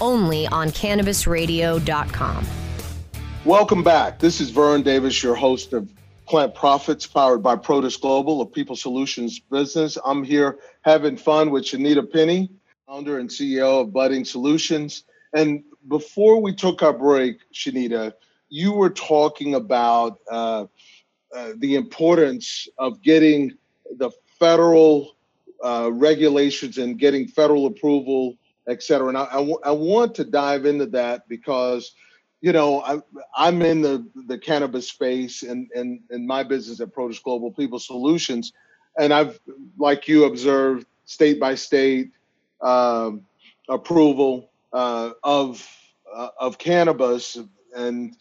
Only 0.01 0.47
on 0.47 0.69
cannabisradio.com. 0.69 2.47
Welcome 3.45 3.83
back. 3.83 4.21
This 4.21 4.41
is 4.41 4.51
Vern 4.51 4.83
Davis, 4.83 5.21
your 5.21 5.35
host 5.35 5.73
of 5.73 5.93
Plant 6.29 6.55
Profits, 6.55 7.09
powered 7.09 7.43
by 7.43 7.57
Protus 7.57 8.01
Global, 8.01 8.41
a 8.41 8.47
people 8.47 8.77
solutions 8.77 9.41
business. 9.41 9.99
I'm 10.05 10.23
here 10.23 10.61
having 10.83 11.17
fun 11.17 11.51
with 11.51 11.65
Shanita 11.65 12.09
Penny, 12.09 12.51
founder 12.87 13.19
and 13.19 13.29
CEO 13.29 13.81
of 13.81 13.93
Budding 13.93 14.25
Solutions. 14.25 15.03
And 15.35 15.65
before 15.89 16.41
we 16.41 16.55
took 16.55 16.85
our 16.85 16.93
break, 16.93 17.39
Shanita, 17.53 18.13
you 18.49 18.75
were 18.75 18.91
talking 18.91 19.57
about 19.57 20.21
uh, 20.31 20.67
uh, 21.35 21.53
the 21.57 21.75
importance 21.75 22.69
of 22.79 23.03
getting 23.03 23.59
the 23.97 24.11
federal 24.39 25.17
uh, 25.65 25.91
regulations 25.93 26.79
and 26.79 26.99
getting 26.99 27.27
federal 27.27 27.67
approval, 27.67 28.37
et 28.69 28.83
cetera. 28.83 29.09
And 29.09 29.19
I, 29.19 29.25
I, 29.25 29.35
w- 29.35 29.59
I 29.65 29.73
want 29.73 30.15
to 30.17 30.25
dive 30.25 30.67
into 30.67 30.87
that 30.87 31.29
because, 31.29 31.93
you 32.41 32.53
know, 32.53 32.81
I, 32.83 33.01
I'm 33.37 33.63
in 33.63 33.81
the, 33.83 34.07
the 34.27 34.39
cannabis 34.39 34.89
space 34.89 35.43
and, 35.43 35.69
and, 35.75 36.01
and 36.11 36.27
my 36.27 36.43
business 36.45 36.81
at 36.81 36.95
Protus 36.95 37.23
Global 37.23 37.51
People 37.51 37.79
Solutions. 37.79 38.53
And 38.99 39.13
I've, 39.13 39.41
like 39.79 40.09
you, 40.09 40.25
observed 40.25 40.87
state 41.05 41.41
by 41.41 41.55
state 41.55 42.13
um, 42.61 43.25
approval 43.69 44.51
uh, 44.73 45.11
of, 45.25 45.67
uh, 46.15 46.29
of 46.39 46.59
cannabis. 46.59 47.39
And, 47.75 48.17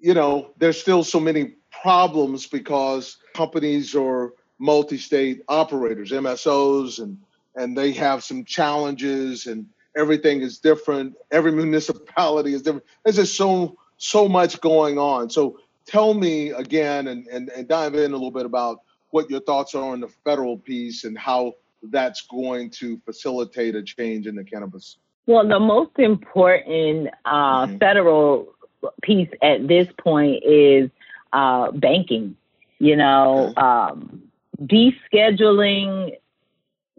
you 0.00 0.14
know, 0.14 0.50
there's 0.58 0.80
still 0.80 1.02
so 1.02 1.18
many 1.18 1.54
problems 1.70 2.46
because 2.46 3.18
companies 3.34 3.94
are 3.94 4.32
multi-state 4.58 5.42
operators, 5.48 6.10
MSOs, 6.10 7.00
and 7.00 7.18
and 7.54 7.76
they 7.76 7.92
have 7.92 8.22
some 8.22 8.44
challenges, 8.44 9.46
and 9.46 9.66
everything 9.96 10.40
is 10.42 10.58
different. 10.58 11.16
Every 11.30 11.52
municipality 11.52 12.54
is 12.54 12.62
different. 12.62 12.86
There's 13.04 13.16
just 13.16 13.36
so 13.36 13.76
so 13.96 14.28
much 14.28 14.60
going 14.60 14.98
on. 14.98 15.30
So 15.30 15.58
tell 15.86 16.14
me 16.14 16.50
again, 16.50 17.08
and 17.08 17.26
and, 17.28 17.48
and 17.50 17.68
dive 17.68 17.94
in 17.94 18.12
a 18.12 18.16
little 18.16 18.30
bit 18.30 18.46
about 18.46 18.82
what 19.10 19.30
your 19.30 19.40
thoughts 19.40 19.74
are 19.74 19.92
on 19.92 20.00
the 20.00 20.08
federal 20.24 20.58
piece 20.58 21.04
and 21.04 21.18
how 21.18 21.54
that's 21.82 22.22
going 22.22 22.70
to 22.70 23.00
facilitate 23.04 23.74
a 23.74 23.82
change 23.82 24.26
in 24.26 24.34
the 24.34 24.44
cannabis. 24.44 24.98
Well, 25.26 25.46
the 25.46 25.60
most 25.60 25.98
important 25.98 27.08
uh, 27.24 27.66
mm-hmm. 27.66 27.78
federal 27.78 28.54
piece 29.02 29.28
at 29.42 29.68
this 29.68 29.88
point 29.98 30.42
is 30.44 30.90
uh, 31.32 31.70
banking 31.72 32.36
You 32.78 32.96
know, 32.96 33.52
um, 33.56 34.22
descheduling 34.62 36.16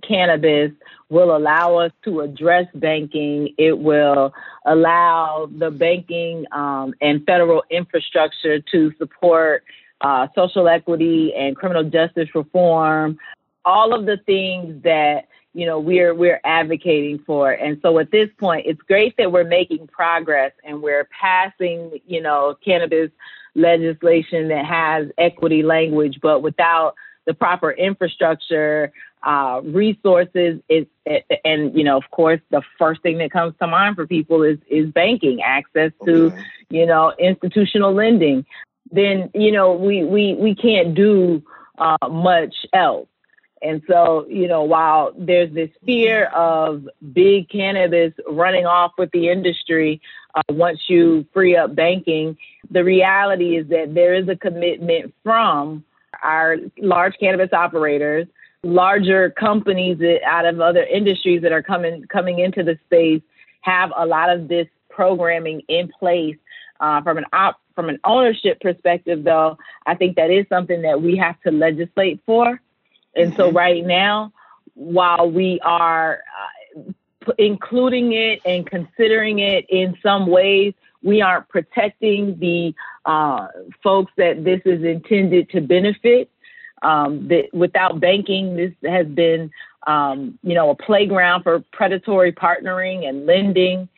cannabis 0.08 0.72
will 1.10 1.36
allow 1.36 1.78
us 1.78 1.92
to 2.06 2.22
address 2.22 2.68
banking. 2.75 3.54
It 3.58 3.78
will 3.78 4.34
allow 4.66 5.50
the 5.58 5.72
banking 5.72 6.46
um, 6.51 6.94
and 7.01 7.25
federal 7.25 7.63
infrastructure 7.70 8.60
to 8.60 8.94
support 8.98 9.63
uh, 10.01 10.28
social 10.36 10.68
equity 10.68 11.34
and 11.36 11.56
criminal 11.56 11.84
justice 11.84 12.30
reform. 12.34 13.18
All 13.66 13.94
of 13.94 14.06
the 14.06 14.18
things 14.25 14.84
that 14.84 15.28
you 15.54 15.66
know 15.66 15.80
we're 15.80 16.13
we're 16.13 16.39
advocating 16.44 17.20
for. 17.25 17.51
And 17.51 17.80
so 17.82 17.98
at 18.00 18.12
this 18.12 18.30
point, 18.39 18.66
it's 18.68 18.82
great 18.84 19.16
that 19.18 19.32
we're 19.32 19.44
making 19.44 19.88
progress 19.88 20.51
and 20.63 20.82
we're 20.82 21.08
passing 21.20 22.00
you 22.06 22.22
know 22.22 22.56
cannabis 22.63 23.10
legislation 23.56 24.48
that 24.50 24.66
has 24.66 25.08
equity 25.18 25.63
language, 25.63 26.20
but 26.22 26.42
without 26.42 26.96
the 27.30 27.36
proper 27.36 27.70
infrastructure, 27.70 28.92
uh, 29.22 29.62
resources 29.64 30.60
is, 30.68 30.88
and 31.46 31.78
you 31.78 31.84
know, 31.84 31.96
of 31.96 32.10
course, 32.10 32.42
the 32.50 32.64
first 32.80 33.04
thing 33.04 33.20
that 33.20 33.30
comes 33.30 33.54
to 33.62 33.68
mind 33.68 33.96
for 33.96 34.08
people 34.08 34.42
is 34.42 34.58
is 34.68 34.90
banking 34.90 35.40
access 35.44 35.92
to, 36.06 36.26
okay. 36.26 36.42
you 36.72 36.88
know, 36.88 37.14
institutional 37.20 37.94
lending. 37.94 38.48
Then 38.92 39.30
you 39.36 39.52
know, 39.52 39.74
we 39.74 40.04
we 40.04 40.34
we 40.34 40.56
can't 40.56 40.96
do 40.96 41.44
uh, 41.78 42.10
much 42.10 42.56
else. 42.74 43.08
And 43.62 43.84
so, 43.88 44.26
you 44.28 44.48
know, 44.48 44.64
while 44.64 45.12
there's 45.16 45.54
this 45.54 45.70
fear 45.86 46.26
of 46.28 46.88
big 47.14 47.50
cannabis 47.50 48.14
running 48.28 48.66
off 48.66 48.94
with 48.98 49.12
the 49.12 49.30
industry 49.30 50.02
uh, 50.34 50.42
once 50.50 50.80
you 50.88 51.28
free 51.32 51.56
up 51.56 51.76
banking, 51.76 52.38
the 52.72 52.84
reality 52.84 53.58
is 53.58 53.68
that 53.68 53.94
there 53.94 54.16
is 54.16 54.28
a 54.30 54.36
commitment 54.36 55.14
from 55.24 55.84
our 56.24 56.58
large 56.78 57.13
cannabis 57.20 57.51
operators, 57.54 58.28
larger 58.63 59.30
companies 59.30 59.98
that, 60.00 60.20
out 60.25 60.46
of 60.46 60.60
other 60.60 60.84
industries 60.84 61.42
that 61.42 61.51
are 61.51 61.63
coming 61.63 62.06
coming 62.10 62.39
into 62.39 62.63
the 62.63 62.78
space 62.86 63.22
have 63.62 63.92
a 63.98 64.06
lot 64.06 64.30
of 64.30 64.48
this 64.48 64.68
programming 64.89 65.62
in 65.68 65.89
place. 66.00 66.38
Uh, 66.80 67.01
from 67.01 67.18
an 67.18 67.25
op- 67.34 67.60
from 67.75 67.89
an 67.89 68.00
ownership 68.06 68.60
perspective, 68.62 69.24
though, 69.24 69.58
I 69.86 69.96
think 69.96 70.16
that 70.16 70.32
is 70.32 70.46
something 70.50 70.82
that 70.84 71.01
we 71.01 71.18
have 71.18 71.39
to 71.42 71.51
legislate 71.51 72.22
for. 72.25 72.62
And 73.16 73.36
so, 73.36 73.48
mm-hmm. 73.48 73.58
right 73.58 73.86
now, 73.86 74.32
while 74.75 75.30
we 75.30 75.60
are 75.63 76.20
uh, 76.39 77.34
including 77.38 78.13
it 78.13 78.42
and 78.46 78.66
considering 78.66 79.39
it 79.39 79.66
in 79.70 79.98
some 80.01 80.28
ways, 80.28 80.74
we 81.03 81.22
aren't 81.22 81.48
protecting 81.50 82.38
the 82.39 82.74
uh, 83.06 83.48
folks 83.84 84.12
that 84.18 84.44
this 84.44 84.62
is 84.65 84.84
intended 84.84 85.50
to 85.51 85.62
benefit. 85.62 86.29
Um, 86.82 87.27
that 87.27 87.53
without 87.53 88.00
banking, 88.00 88.56
this 88.56 88.72
has 88.86 89.06
been, 89.08 89.51
um, 89.86 90.39
you 90.44 90.53
know, 90.53 90.70
a 90.70 90.75
playground 90.75 91.44
for 91.44 91.60
predatory 91.74 92.32
partnering 92.32 93.08
and 93.08 93.25
lending. 93.25 93.89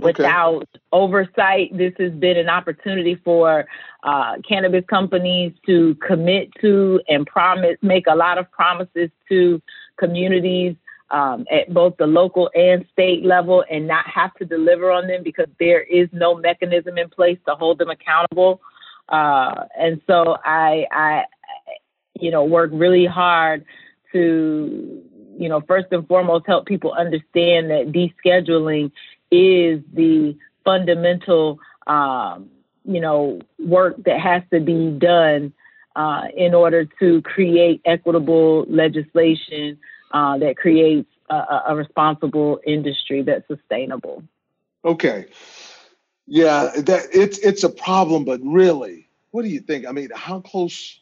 Without 0.00 0.66
oversight, 0.92 1.76
this 1.76 1.92
has 1.98 2.12
been 2.12 2.36
an 2.36 2.48
opportunity 2.48 3.16
for 3.16 3.66
uh, 4.02 4.36
cannabis 4.48 4.84
companies 4.88 5.52
to 5.66 5.94
commit 5.96 6.48
to 6.60 7.00
and 7.06 7.26
promise, 7.26 7.76
make 7.82 8.06
a 8.08 8.14
lot 8.14 8.38
of 8.38 8.50
promises 8.50 9.10
to 9.28 9.60
communities 9.98 10.74
um, 11.10 11.44
at 11.50 11.72
both 11.72 11.96
the 11.96 12.06
local 12.06 12.50
and 12.54 12.84
state 12.92 13.24
level 13.24 13.64
and 13.70 13.86
not 13.86 14.06
have 14.06 14.32
to 14.34 14.44
deliver 14.44 14.90
on 14.90 15.08
them 15.08 15.22
because 15.22 15.48
there 15.58 15.82
is 15.82 16.08
no 16.12 16.34
mechanism 16.34 16.98
in 16.98 17.08
place 17.08 17.38
to 17.48 17.54
hold 17.54 17.78
them 17.78 17.90
accountable. 17.90 18.60
Uh, 19.08 19.64
and 19.78 20.00
so 20.06 20.36
I, 20.44 20.86
I, 20.92 21.24
you 22.18 22.30
know, 22.30 22.44
work 22.44 22.70
really 22.72 23.06
hard 23.06 23.64
to, 24.12 25.02
you 25.38 25.48
know, 25.48 25.60
first 25.66 25.88
and 25.90 26.06
foremost 26.06 26.46
help 26.46 26.66
people 26.66 26.92
understand 26.92 27.70
that 27.70 27.92
descheduling 27.92 28.92
is 29.32 29.80
the 29.92 30.36
fundamental, 30.64 31.58
um, 31.86 32.50
you 32.84 33.00
know, 33.00 33.40
work 33.58 33.96
that 34.04 34.20
has 34.20 34.42
to 34.52 34.60
be 34.60 34.90
done 34.90 35.52
uh, 35.96 36.22
in 36.36 36.54
order 36.54 36.86
to 37.00 37.20
create 37.22 37.80
equitable 37.84 38.64
legislation 38.68 39.78
uh, 40.10 40.38
that 40.38 40.56
creates 40.56 41.08
a, 41.28 41.62
a, 41.68 41.76
responsible 41.76 42.60
industry 42.66 43.22
that's 43.22 43.46
sustainable. 43.46 44.22
Okay. 44.84 45.26
Yeah, 46.26 46.70
that 46.76 47.06
it's 47.12 47.38
it's 47.38 47.64
a 47.64 47.68
problem, 47.68 48.24
but 48.24 48.40
really, 48.42 49.08
what 49.30 49.42
do 49.42 49.48
you 49.48 49.60
think? 49.60 49.86
I 49.86 49.92
mean, 49.92 50.10
how 50.14 50.40
close 50.40 51.00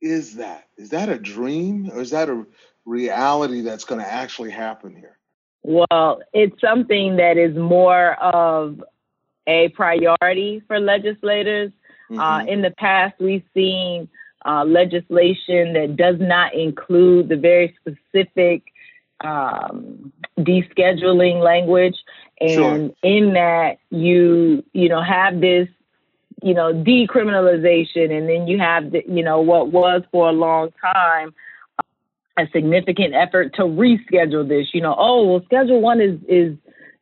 is 0.00 0.36
that? 0.36 0.68
Is 0.76 0.90
that 0.90 1.08
a 1.08 1.18
dream 1.18 1.90
or 1.92 2.00
is 2.00 2.10
that 2.10 2.28
a 2.28 2.46
reality 2.84 3.60
that's 3.60 3.84
going 3.84 4.00
to 4.00 4.10
actually 4.10 4.50
happen 4.50 4.94
here? 4.94 5.18
Well, 5.62 6.20
it's 6.32 6.58
something 6.60 7.16
that 7.16 7.36
is 7.36 7.56
more 7.56 8.14
of 8.22 8.82
a 9.46 9.68
priority 9.70 10.62
for 10.66 10.78
legislators. 10.78 11.72
Uh, 12.10 12.14
mm-hmm. 12.14 12.20
Uh, 12.20 12.44
in 12.44 12.62
the 12.62 12.70
past, 12.70 13.16
we've 13.18 13.42
seen 13.52 14.08
uh, 14.46 14.64
legislation 14.64 15.72
that 15.72 15.96
does 15.96 16.16
not 16.20 16.54
include 16.54 17.28
the 17.28 17.36
very 17.36 17.76
specific 17.80 18.62
um, 19.24 20.12
descheduling 20.38 21.42
language, 21.42 21.96
and 22.40 22.50
sure. 22.52 22.74
in 23.02 23.32
that 23.32 23.78
you 23.90 24.62
you 24.72 24.88
know 24.88 25.02
have 25.02 25.40
this 25.40 25.68
you 26.42 26.54
know 26.54 26.72
decriminalization, 26.72 28.16
and 28.16 28.28
then 28.28 28.46
you 28.46 28.58
have 28.58 28.92
the, 28.92 29.02
you 29.08 29.22
know 29.22 29.40
what 29.40 29.72
was 29.72 30.02
for 30.12 30.28
a 30.28 30.32
long 30.32 30.70
time 30.80 31.34
a 32.38 32.46
significant 32.52 33.14
effort 33.14 33.54
to 33.54 33.62
reschedule 33.62 34.46
this. 34.46 34.68
You 34.72 34.82
know, 34.82 34.94
oh 34.98 35.26
well, 35.26 35.42
Schedule 35.46 35.80
One 35.80 36.00
is 36.00 36.18
is 36.28 36.56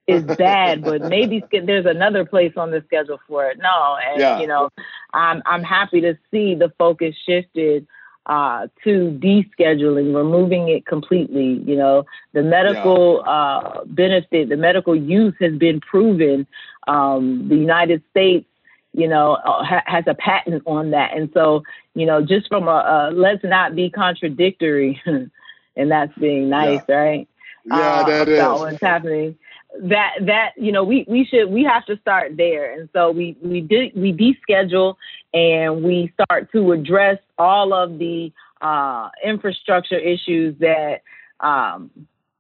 is 0.07 0.23
bad, 0.23 0.83
but 0.83 1.03
maybe 1.03 1.43
there's 1.51 1.87
another 1.87 2.25
place 2.25 2.53
on 2.57 2.71
the 2.71 2.83
schedule 2.87 3.19
for 3.27 3.47
it. 3.47 3.59
No, 3.59 3.97
and 4.07 4.21
yeah. 4.21 4.41
you 4.41 4.47
know, 4.47 4.69
I'm 5.13 5.43
I'm 5.47 5.63
happy 5.63 6.01
to 6.03 6.17
see 6.31 6.55
the 6.55 6.73
focus 6.79 7.15
shifted 7.27 7.87
uh, 8.27 8.69
to 8.85 9.19
descheduling, 9.23 10.15
removing 10.15 10.69
it 10.69 10.87
completely. 10.87 11.63
You 11.67 11.77
know, 11.77 12.05
the 12.33 12.43
medical 12.43 13.23
yeah. 13.25 13.33
uh, 13.33 13.85
benefit, 13.87 14.49
the 14.49 14.57
medical 14.57 14.95
use 14.95 15.35
has 15.41 15.55
been 15.55 15.81
proven. 15.81 16.47
Um, 16.87 17.49
the 17.49 17.57
United 17.57 18.03
States, 18.11 18.47
you 18.93 19.09
know, 19.09 19.35
uh, 19.35 19.65
ha- 19.65 19.85
has 19.87 20.05
a 20.07 20.15
patent 20.15 20.63
on 20.67 20.91
that, 20.91 21.17
and 21.17 21.31
so 21.33 21.63
you 21.95 22.05
know, 22.05 22.23
just 22.23 22.49
from 22.49 22.69
a, 22.69 23.11
a 23.11 23.11
let's 23.15 23.43
not 23.43 23.75
be 23.75 23.89
contradictory, 23.89 25.01
and 25.07 25.91
that's 25.91 26.13
being 26.19 26.51
nice, 26.51 26.83
yeah. 26.89 26.95
right? 26.95 27.29
Yeah, 27.65 27.77
uh, 27.77 28.05
that 28.05 28.29
is. 28.29 28.43
what's 28.43 28.81
happening 28.83 29.39
that 29.83 30.13
that 30.21 30.53
you 30.57 30.73
know 30.73 30.85
we 30.85 31.05
we 31.09 31.25
should 31.25 31.51
we 31.51 31.65
have 31.65 31.85
to 31.87 31.99
start 32.01 32.37
there. 32.37 32.73
And 32.73 32.89
so 32.93 33.11
we 33.11 33.37
we 33.43 33.61
did 33.61 33.93
we 33.95 34.13
deschedule 34.13 34.95
and 35.33 35.83
we 35.83 36.13
start 36.15 36.51
to 36.53 36.73
address 36.73 37.19
all 37.39 37.73
of 37.73 37.99
the 37.99 38.33
uh, 38.61 39.09
infrastructure 39.25 39.99
issues 39.99 40.57
that 40.61 41.03
um, 41.41 41.91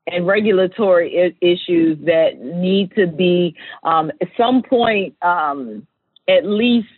and 0.07 0.27
regulatory 0.27 1.20
I- 1.20 1.44
issues 1.44 1.99
that 2.05 2.38
need 2.40 2.94
to 2.94 3.07
be 3.07 3.57
um, 3.83 4.11
at 4.20 4.29
some 4.37 4.62
point 4.62 5.16
um, 5.23 5.87
at 6.29 6.47
least 6.47 6.88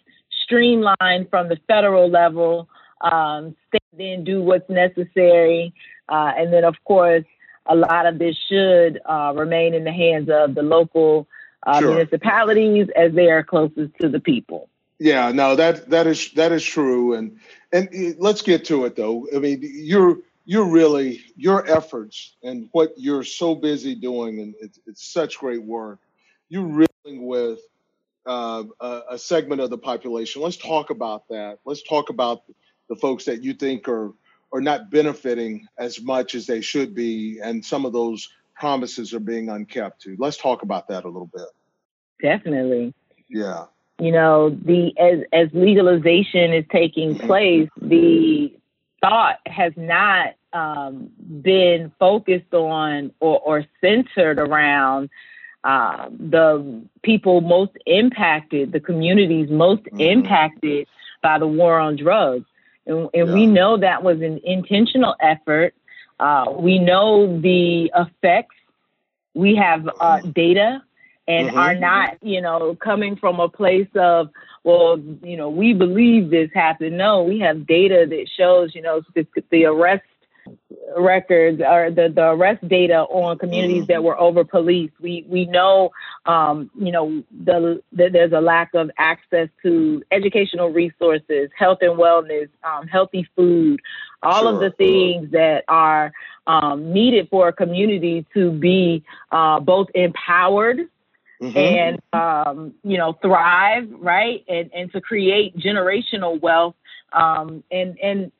streamlined 0.44 1.28
from 1.30 1.48
the 1.48 1.56
federal 1.66 2.10
level 2.10 2.68
um, 3.00 3.56
then 3.96 4.24
do 4.24 4.42
what's 4.42 4.68
necessary 4.68 5.72
uh, 6.08 6.32
and 6.36 6.52
then 6.52 6.64
of 6.64 6.74
course 6.84 7.24
a 7.68 7.74
lot 7.74 8.06
of 8.06 8.18
this 8.18 8.36
should 8.48 9.00
uh, 9.04 9.32
remain 9.34 9.74
in 9.74 9.84
the 9.84 9.92
hands 9.92 10.28
of 10.30 10.54
the 10.54 10.62
local 10.62 11.28
uh, 11.66 11.80
sure. 11.80 11.94
municipalities 11.94 12.88
as 12.96 13.12
they 13.12 13.30
are 13.30 13.42
closest 13.42 13.92
to 14.00 14.08
the 14.08 14.20
people. 14.20 14.68
Yeah, 14.98 15.30
no, 15.32 15.56
that 15.56 15.90
that 15.90 16.06
is 16.06 16.32
that 16.32 16.52
is 16.52 16.64
true, 16.64 17.14
and 17.14 17.38
and 17.72 18.16
let's 18.18 18.40
get 18.40 18.64
to 18.66 18.86
it 18.86 18.96
though. 18.96 19.28
I 19.34 19.38
mean, 19.38 19.60
you're 19.62 20.18
you're 20.46 20.64
really 20.64 21.22
your 21.36 21.68
efforts 21.70 22.36
and 22.42 22.68
what 22.72 22.94
you're 22.96 23.24
so 23.24 23.54
busy 23.54 23.94
doing, 23.94 24.38
and 24.40 24.54
it's, 24.60 24.78
it's 24.86 25.12
such 25.12 25.38
great 25.38 25.62
work. 25.62 25.98
You're 26.48 26.86
reeling 27.04 27.26
with 27.26 27.58
uh, 28.24 28.64
a, 28.80 29.02
a 29.10 29.18
segment 29.18 29.60
of 29.60 29.70
the 29.70 29.78
population. 29.78 30.40
Let's 30.40 30.56
talk 30.56 30.90
about 30.90 31.28
that. 31.28 31.58
Let's 31.66 31.82
talk 31.82 32.08
about 32.08 32.44
the 32.88 32.96
folks 32.96 33.24
that 33.24 33.42
you 33.42 33.52
think 33.52 33.88
are 33.88 34.12
are 34.52 34.60
not 34.60 34.90
benefiting 34.90 35.66
as 35.78 36.00
much 36.00 36.34
as 36.34 36.46
they 36.46 36.60
should 36.60 36.94
be, 36.94 37.40
and 37.42 37.64
some 37.64 37.84
of 37.84 37.92
those 37.92 38.28
promises 38.54 39.12
are 39.12 39.20
being 39.20 39.48
unkept 39.48 40.02
too. 40.02 40.16
Let's 40.18 40.36
talk 40.36 40.62
about 40.62 40.88
that 40.88 41.04
a 41.04 41.08
little 41.08 41.30
bit. 41.32 41.48
Definitely. 42.22 42.94
Yeah. 43.28 43.66
You 43.98 44.12
know, 44.12 44.50
the 44.50 44.92
as 44.98 45.20
as 45.32 45.48
legalization 45.52 46.52
is 46.52 46.64
taking 46.70 47.14
mm-hmm. 47.14 47.26
place, 47.26 47.68
the 47.80 48.52
thought 49.00 49.38
has 49.46 49.72
not 49.76 50.34
um, 50.52 51.10
been 51.42 51.92
focused 51.98 52.52
on 52.52 53.12
or, 53.20 53.40
or 53.40 53.64
centered 53.80 54.38
around 54.38 55.10
uh, 55.64 56.08
the 56.10 56.82
people 57.02 57.40
most 57.40 57.72
impacted, 57.86 58.72
the 58.72 58.80
communities 58.80 59.48
most 59.50 59.82
mm-hmm. 59.84 60.00
impacted 60.00 60.86
by 61.22 61.38
the 61.38 61.46
war 61.46 61.78
on 61.78 61.96
drugs. 61.96 62.46
And, 62.86 63.08
and 63.12 63.28
yeah. 63.28 63.34
we 63.34 63.46
know 63.46 63.76
that 63.78 64.02
was 64.02 64.20
an 64.20 64.40
intentional 64.44 65.14
effort. 65.20 65.74
Uh, 66.18 66.46
we 66.56 66.78
know 66.78 67.40
the 67.40 67.90
effects. 67.94 68.54
We 69.34 69.56
have 69.56 69.88
uh, 70.00 70.20
data 70.20 70.82
and 71.28 71.48
mm-hmm. 71.48 71.58
are 71.58 71.74
not, 71.74 72.16
you 72.22 72.40
know, 72.40 72.74
coming 72.76 73.16
from 73.16 73.40
a 73.40 73.48
place 73.48 73.88
of, 73.96 74.30
well, 74.64 74.98
you 75.22 75.36
know, 75.36 75.50
we 75.50 75.74
believe 75.74 76.30
this 76.30 76.50
happened. 76.54 76.96
No, 76.96 77.22
we 77.22 77.40
have 77.40 77.66
data 77.66 78.06
that 78.08 78.28
shows, 78.36 78.74
you 78.74 78.82
know, 78.82 79.02
the, 79.14 79.26
the 79.50 79.64
arrest 79.64 80.04
records 80.96 81.60
or 81.60 81.90
the, 81.90 82.10
the 82.14 82.30
arrest 82.30 82.66
data 82.66 83.00
on 83.02 83.38
communities 83.38 83.86
that 83.88 84.02
were 84.02 84.18
over 84.18 84.44
policed. 84.44 84.94
We 85.00 85.24
we 85.28 85.46
know 85.46 85.90
um, 86.24 86.70
you 86.78 86.92
know 86.92 87.22
the, 87.44 87.82
the, 87.92 88.08
there's 88.10 88.32
a 88.32 88.40
lack 88.40 88.74
of 88.74 88.90
access 88.98 89.48
to 89.62 90.02
educational 90.10 90.70
resources, 90.70 91.50
health 91.56 91.78
and 91.80 91.98
wellness, 91.98 92.48
um, 92.64 92.86
healthy 92.86 93.28
food, 93.36 93.80
all 94.22 94.42
sure. 94.42 94.54
of 94.54 94.60
the 94.60 94.70
things 94.70 95.32
that 95.32 95.64
are 95.68 96.12
um, 96.46 96.92
needed 96.92 97.28
for 97.30 97.48
a 97.48 97.52
community 97.52 98.26
to 98.34 98.50
be 98.50 99.04
uh, 99.32 99.60
both 99.60 99.88
empowered 99.94 100.88
Mm-hmm. 101.38 101.58
and 101.58 102.00
um, 102.14 102.72
you 102.82 102.96
know 102.96 103.12
thrive 103.20 103.86
right 103.98 104.42
and 104.48 104.70
and 104.72 104.90
to 104.92 105.02
create 105.02 105.54
generational 105.54 106.40
wealth 106.40 106.74
um, 107.12 107.62
and 107.70 107.98
and 107.98 108.32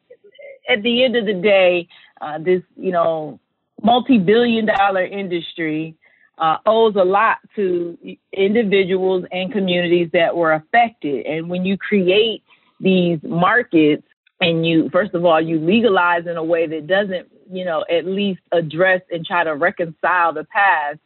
at 0.68 0.82
the 0.82 1.04
end 1.04 1.16
of 1.16 1.26
the 1.26 1.34
day 1.34 1.88
uh, 2.20 2.38
this 2.38 2.62
you 2.76 2.92
know 2.92 3.38
multi-billion 3.82 4.66
dollar 4.66 5.04
industry 5.04 5.94
uh, 6.38 6.58
owes 6.66 6.94
a 6.96 7.04
lot 7.04 7.38
to 7.54 7.96
individuals 8.32 9.24
and 9.32 9.52
communities 9.52 10.08
that 10.12 10.36
were 10.36 10.52
affected 10.52 11.24
and 11.26 11.48
when 11.48 11.64
you 11.64 11.76
create 11.76 12.42
these 12.80 13.18
markets 13.22 14.06
and 14.40 14.66
you 14.66 14.88
first 14.90 15.14
of 15.14 15.24
all 15.24 15.40
you 15.40 15.58
legalize 15.58 16.26
in 16.26 16.36
a 16.36 16.44
way 16.44 16.66
that 16.66 16.86
doesn't 16.86 17.28
you 17.50 17.64
know 17.64 17.84
at 17.90 18.04
least 18.04 18.40
address 18.52 19.00
and 19.10 19.24
try 19.24 19.44
to 19.44 19.54
reconcile 19.54 20.32
the 20.32 20.44
past 20.44 20.98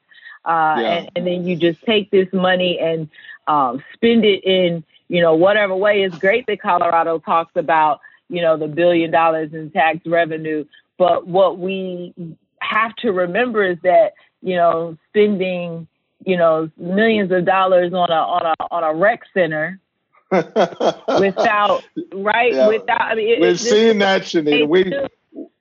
uh, 0.44 0.76
yeah. 0.78 0.88
and, 0.92 1.10
and, 1.16 1.26
then 1.26 1.46
you 1.46 1.54
just 1.54 1.82
take 1.82 2.10
this 2.10 2.26
money 2.32 2.78
and 2.80 3.10
um, 3.46 3.82
spend 3.92 4.24
it 4.24 4.42
in 4.42 4.82
you 5.08 5.20
know 5.20 5.34
whatever 5.34 5.76
way. 5.76 6.02
It's 6.02 6.16
great 6.16 6.46
that 6.46 6.62
Colorado 6.62 7.18
talks 7.18 7.52
about 7.56 8.00
you 8.30 8.42
know 8.42 8.56
the 8.56 8.68
billion 8.68 9.10
dollars 9.10 9.52
in 9.52 9.70
tax 9.70 9.98
revenue, 10.06 10.64
but 10.98 11.26
what 11.26 11.58
we 11.58 12.14
have 12.60 12.94
to 12.96 13.12
remember 13.12 13.64
is 13.64 13.78
that 13.82 14.12
you 14.42 14.56
know 14.56 14.96
spending 15.08 15.86
you 16.24 16.36
know 16.36 16.70
millions 16.76 17.30
of 17.32 17.44
dollars 17.44 17.92
on 17.92 18.10
a 18.10 18.14
on 18.14 18.46
a 18.46 18.54
on 18.70 18.84
a 18.84 18.94
rec 18.94 19.20
center 19.34 19.80
without 20.30 21.82
right 22.14 22.52
yeah. 22.52 22.68
without 22.68 23.00
I 23.00 23.14
mean 23.14 23.28
it, 23.28 23.40
we've 23.40 23.60
seen 23.60 23.98
that 23.98 24.22
Shanita 24.22 24.68
we 24.68 24.92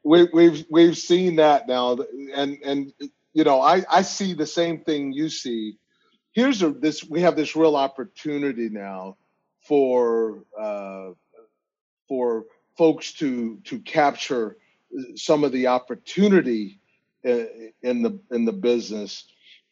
we 0.04 0.28
we've 0.32 0.66
we've 0.70 0.98
seen 0.98 1.38
that 1.38 1.68
now 1.68 1.98
and 2.36 2.58
and 2.64 2.94
you 3.34 3.44
know, 3.44 3.62
I, 3.62 3.84
I 3.90 4.02
see 4.02 4.34
the 4.34 4.48
same 4.48 4.80
thing 4.80 5.14
you 5.14 5.30
see. 5.30 5.78
Here's 6.32 6.62
a, 6.62 6.72
this 6.72 7.04
we 7.04 7.22
have 7.22 7.36
this 7.36 7.56
real 7.56 7.76
opportunity 7.76 8.70
now 8.70 9.18
for 9.62 10.44
uh, 10.60 11.12
for 12.08 12.46
folks 12.80 13.12
to 13.12 13.58
to 13.66 13.78
capture 13.80 14.56
some 15.16 15.44
of 15.44 15.52
the 15.52 15.68
opportunity 15.68 16.80
in 17.24 18.02
the 18.02 18.18
in 18.32 18.46
the 18.46 18.54
business, 18.54 19.26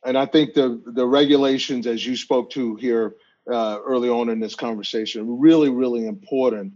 and 0.05 0.17
I 0.17 0.25
think 0.25 0.53
the 0.53 0.81
the 0.85 1.07
regulations, 1.07 1.87
as 1.87 2.05
you 2.05 2.17
spoke 2.17 2.49
to 2.51 2.75
here 2.75 3.15
uh, 3.49 3.79
early 3.85 4.09
on 4.09 4.27
in 4.27 4.41
this 4.41 4.55
conversation, 4.55 5.39
really 5.39 5.69
really 5.69 6.05
important. 6.05 6.73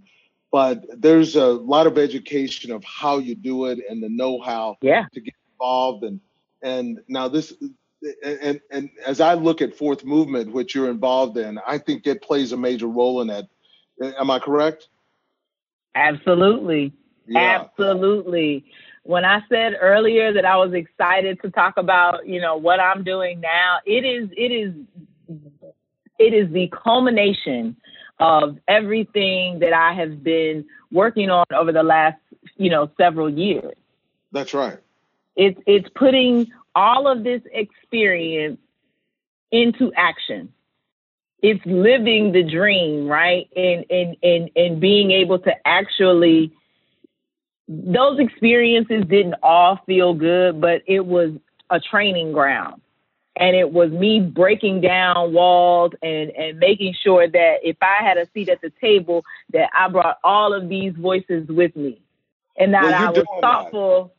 But 0.54 0.86
there's 0.98 1.36
a 1.36 1.48
lot 1.48 1.86
of 1.86 1.98
education 1.98 2.72
of 2.72 2.84
how 2.84 3.20
you 3.20 3.36
do 3.36 3.66
it 3.66 3.80
and 3.90 4.04
the 4.04 4.10
know-how 4.10 4.78
yeah. 4.82 5.06
to 5.14 5.22
get 5.22 5.34
involved 5.54 6.04
and 6.04 6.22
and 6.62 7.00
now 7.10 7.28
this 7.28 7.54
and 8.24 8.62
and 8.72 8.90
as 9.06 9.20
I 9.20 9.34
look 9.34 9.62
at 9.62 9.76
fourth 9.76 10.06
movement, 10.06 10.54
which 10.54 10.76
you're 10.76 10.90
involved 10.90 11.38
in, 11.38 11.60
I 11.68 11.78
think 11.78 12.08
it 12.08 12.22
plays 12.22 12.54
a 12.54 12.58
major 12.58 12.88
role 12.88 13.22
in 13.22 13.28
that. 13.28 13.48
Am 14.02 14.32
I 14.32 14.40
correct? 14.40 14.88
Absolutely. 15.96 16.94
Yeah. 17.28 17.66
Absolutely. 17.66 18.66
When 19.04 19.26
I 19.26 19.42
said 19.50 19.74
earlier 19.80 20.34
that 20.34 20.46
I 20.46 20.58
was 20.58 20.74
excited 20.74 21.42
to 21.42 21.50
talk 21.50 21.78
about, 21.78 22.28
you 22.28 22.40
know, 22.40 22.58
what 22.58 22.80
I'm 22.80 23.04
doing 23.04 23.40
now, 23.42 23.80
it 23.86 24.06
is 24.06 24.30
it 24.38 24.52
is 24.52 24.74
it 26.20 26.34
is 26.34 26.52
the 26.52 26.72
culmination 26.84 27.76
of 28.20 28.60
everything 28.68 29.60
that 29.60 29.74
I 29.74 29.94
have 29.94 30.24
been 30.24 30.66
working 30.92 31.32
on 31.32 31.46
over 31.54 31.72
the 31.72 31.84
last, 31.84 32.20
you 32.58 32.70
know, 32.70 32.92
several 32.98 33.30
years. 33.30 33.74
That's 34.32 34.54
right. 34.54 34.78
It's 35.36 35.60
it's 35.66 35.90
putting 35.96 36.52
all 36.76 37.08
of 37.08 37.24
this 37.24 37.42
experience 37.52 38.60
into 39.52 39.92
action. 39.98 40.54
It's 41.42 41.66
living 41.66 42.32
the 42.32 42.44
dream, 42.44 43.08
right? 43.08 43.50
And 43.56 43.86
and 43.90 44.16
and 44.22 44.50
and 44.56 44.80
being 44.80 45.12
able 45.12 45.40
to 45.40 45.52
actually 45.66 46.54
those 47.68 48.20
experiences 48.20 49.06
didn't 49.08 49.36
all 49.42 49.80
feel 49.86 50.14
good, 50.14 50.60
but 50.60 50.82
it 50.88 51.06
was 51.06 51.32
a 51.70 51.80
training 51.80 52.34
ground. 52.34 52.82
And 53.38 53.56
it 53.56 53.72
was 53.72 53.92
me 53.92 54.20
breaking 54.20 54.82
down 54.82 55.32
walls 55.32 55.94
and, 56.02 56.32
and 56.32 56.60
making 56.60 56.94
sure 57.02 57.28
that 57.30 57.56
if 57.64 57.78
I 57.82 58.04
had 58.04 58.18
a 58.18 58.28
seat 58.34 58.50
at 58.50 58.60
the 58.60 58.72
table, 58.82 59.24
that 59.54 59.70
I 59.74 59.88
brought 59.88 60.18
all 60.22 60.54
of 60.54 60.68
these 60.68 60.94
voices 60.94 61.48
with 61.48 61.74
me. 61.78 62.02
And 62.58 62.74
that 62.74 62.84
well, 62.84 62.94
I 62.94 63.10
was 63.10 63.26
thoughtful. 63.40 64.14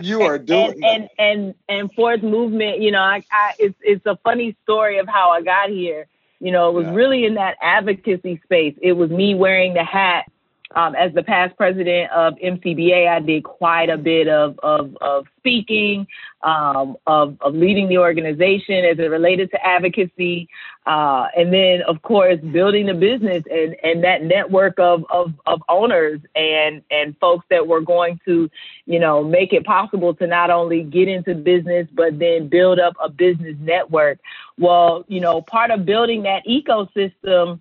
you 0.00 0.22
are 0.22 0.38
doing 0.38 0.80
and, 0.84 0.84
and, 0.84 1.10
and 1.18 1.54
and 1.68 1.92
fourth 1.94 2.22
movement. 2.22 2.80
You 2.80 2.92
know, 2.92 3.00
I, 3.00 3.22
I 3.30 3.52
it's 3.58 3.76
it's 3.82 4.06
a 4.06 4.16
funny 4.22 4.56
story 4.62 4.98
of 4.98 5.08
how 5.08 5.30
I 5.30 5.42
got 5.42 5.68
here. 5.68 6.06
You 6.40 6.52
know, 6.52 6.68
it 6.68 6.72
was 6.74 6.86
yeah. 6.86 6.94
really 6.94 7.24
in 7.24 7.34
that 7.34 7.56
advocacy 7.60 8.40
space. 8.44 8.74
It 8.82 8.92
was 8.92 9.10
me 9.10 9.34
wearing 9.34 9.74
the 9.74 9.84
hat 9.84 10.26
um, 10.74 10.94
as 10.94 11.12
the 11.14 11.22
past 11.22 11.56
president 11.56 12.10
of 12.10 12.34
MCBA, 12.34 13.08
I 13.08 13.20
did 13.20 13.44
quite 13.44 13.88
a 13.88 13.96
bit 13.96 14.28
of 14.28 14.58
of, 14.60 14.96
of 15.00 15.26
speaking, 15.38 16.06
um, 16.42 16.96
of 17.06 17.36
of 17.40 17.54
leading 17.54 17.88
the 17.88 17.98
organization 17.98 18.84
as 18.84 18.98
it 18.98 19.10
related 19.10 19.50
to 19.52 19.66
advocacy, 19.66 20.48
uh, 20.86 21.26
and 21.36 21.52
then 21.52 21.82
of 21.86 22.02
course 22.02 22.40
building 22.52 22.86
the 22.86 22.94
business 22.94 23.44
and 23.50 23.76
and 23.82 24.02
that 24.02 24.24
network 24.24 24.78
of 24.78 25.04
of 25.10 25.32
of 25.46 25.62
owners 25.68 26.20
and 26.34 26.82
and 26.90 27.16
folks 27.18 27.46
that 27.50 27.66
were 27.66 27.80
going 27.80 28.18
to, 28.24 28.50
you 28.86 28.98
know, 28.98 29.22
make 29.22 29.52
it 29.52 29.64
possible 29.64 30.14
to 30.14 30.26
not 30.26 30.50
only 30.50 30.82
get 30.82 31.08
into 31.08 31.34
business 31.34 31.86
but 31.94 32.18
then 32.18 32.48
build 32.48 32.80
up 32.80 32.94
a 33.02 33.08
business 33.08 33.56
network. 33.60 34.18
Well, 34.58 35.04
you 35.06 35.20
know, 35.20 35.42
part 35.42 35.70
of 35.70 35.84
building 35.84 36.24
that 36.24 36.44
ecosystem 36.46 37.60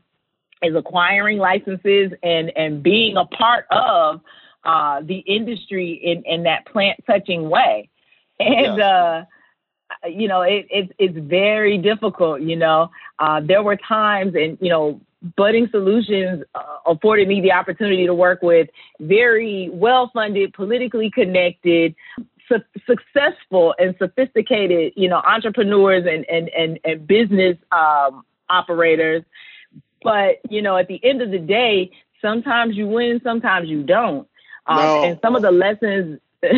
is 0.64 0.76
acquiring 0.76 1.38
licenses 1.38 2.12
and 2.24 2.52
and 2.56 2.82
being 2.82 3.18
a 3.18 3.26
part 3.26 3.66
of 3.72 4.22
uh, 4.64 5.02
the 5.02 5.20
industry 5.20 5.92
in 5.92 6.24
in 6.26 6.44
that 6.44 6.66
plant 6.66 7.04
touching 7.06 7.50
way, 7.50 7.90
and. 8.40 8.82
Uh, 8.82 9.26
you 10.10 10.28
know, 10.28 10.42
it, 10.42 10.66
it, 10.72 10.92
it's 10.98 11.18
very 11.18 11.78
difficult. 11.78 12.42
You 12.42 12.56
know, 12.56 12.90
uh, 13.20 13.42
there 13.44 13.62
were 13.62 13.76
times, 13.76 14.34
and 14.34 14.58
you 14.60 14.70
know, 14.70 15.00
Budding 15.38 15.68
Solutions 15.72 16.44
uh, 16.56 16.64
afforded 16.86 17.28
me 17.28 17.42
the 17.42 17.52
opportunity 17.52 18.06
to 18.06 18.14
work 18.14 18.42
with 18.42 18.70
very 19.00 19.70
well-funded, 19.72 20.54
politically 20.54 21.10
connected, 21.10 21.96
su- 22.50 22.80
successful, 22.86 23.74
and 23.78 23.96
sophisticated, 23.98 24.94
you 24.96 25.08
know, 25.08 25.22
entrepreneurs 25.26 26.06
and 26.10 26.26
and 26.30 26.50
and, 26.50 26.80
and 26.84 27.08
business 27.08 27.58
um, 27.72 28.26
operators 28.50 29.24
but, 30.04 30.40
you 30.50 30.62
know, 30.62 30.78
at 30.78 30.88
the 30.88 31.00
end 31.04 31.22
of 31.22 31.32
the 31.32 31.40
day, 31.40 31.92
sometimes 32.22 32.76
you 32.76 32.88
win, 32.88 33.22
sometimes 33.24 33.70
you 33.70 33.84
don't. 33.84 34.28
Um, 34.66 34.78
no. 34.78 35.04
And 35.04 35.20
some 35.22 35.36
of 35.36 35.42
the 35.42 35.52
lessons. 35.52 36.20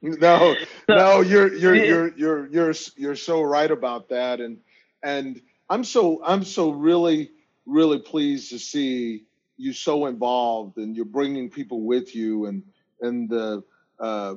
no, 0.00 0.56
so, 0.86 0.94
no, 0.94 1.20
you're 1.20 1.52
you're 1.54 1.74
you're 1.74 2.16
you're 2.16 2.46
you're 2.46 2.74
you're 2.96 3.16
so 3.16 3.42
right 3.42 3.70
about 3.70 4.08
that, 4.08 4.40
and 4.40 4.56
and 5.02 5.42
I'm 5.68 5.84
so 5.84 6.22
I'm 6.24 6.42
so 6.42 6.70
really 6.70 7.30
really 7.66 7.98
pleased 7.98 8.50
to 8.50 8.58
see 8.58 9.24
you 9.58 9.74
so 9.74 10.06
involved, 10.06 10.78
and 10.78 10.96
you're 10.96 11.04
bringing 11.04 11.50
people 11.50 11.82
with 11.82 12.14
you, 12.14 12.46
and 12.46 12.62
and 13.02 13.28
the 13.28 13.62
uh, 14.00 14.36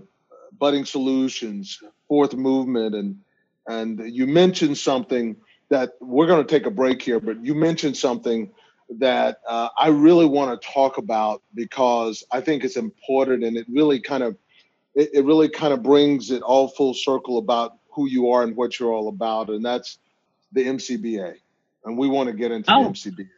budding 0.60 0.84
solutions, 0.84 1.82
fourth 2.10 2.34
movement, 2.34 2.94
and 2.94 3.22
and 3.68 4.14
you 4.14 4.28
mentioned 4.28 4.78
something 4.78 5.38
that 5.72 5.94
we're 6.02 6.28
going 6.28 6.46
to 6.46 6.48
take 6.48 6.68
a 6.68 6.72
break 6.72 7.02
here, 7.02 7.20
but 7.20 7.44
you 7.44 7.56
mentioned 7.56 7.96
something 7.96 8.52
that 9.00 9.38
uh, 9.48 9.70
I 9.80 9.88
really 9.88 10.26
want 10.26 10.62
to 10.62 10.68
talk 10.68 10.98
about 10.98 11.42
because 11.56 12.26
I 12.30 12.42
think 12.42 12.66
it's 12.66 12.76
important 12.76 13.46
and 13.46 13.56
it 13.56 13.66
really 13.70 14.02
kind 14.02 14.22
of 14.22 14.38
it, 14.94 15.12
it, 15.14 15.24
really 15.24 15.48
kind 15.48 15.74
of 15.74 15.82
brings 15.82 16.30
it 16.30 16.42
all 16.42 16.68
full 16.68 16.94
circle 16.94 17.38
about 17.38 17.78
who 17.94 18.10
you 18.10 18.32
are 18.32 18.44
and 18.44 18.54
what 18.58 18.78
you're 18.78 18.92
all 18.92 19.08
about, 19.08 19.50
and 19.50 19.64
that's 19.64 19.98
the 20.52 20.66
MCBA. 20.66 21.36
And 21.86 21.98
we 21.98 22.10
want 22.10 22.28
to 22.28 22.36
get 22.36 22.52
into 22.52 22.70
oh. 22.74 22.84
the 22.84 22.90
MCBA. 22.90 23.30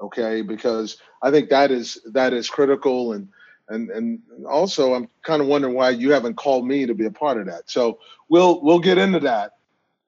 okay? 0.00 0.40
Because 0.40 0.96
I 1.20 1.30
think 1.30 1.50
that 1.50 1.70
is 1.70 1.98
that 2.06 2.32
is 2.32 2.48
critical 2.48 3.12
and 3.12 3.28
and 3.68 3.90
and 3.90 4.20
also 4.46 4.94
I'm 4.94 5.08
kind 5.22 5.42
of 5.42 5.48
wondering 5.48 5.74
why 5.74 5.90
you 5.90 6.12
haven't 6.12 6.36
called 6.36 6.66
me 6.66 6.86
to 6.86 6.94
be 6.94 7.04
a 7.04 7.10
part 7.10 7.38
of 7.38 7.46
that. 7.48 7.68
So 7.70 7.98
we'll 8.30 8.62
we'll 8.62 8.80
get 8.80 8.96
into 8.96 9.20
that 9.20 9.52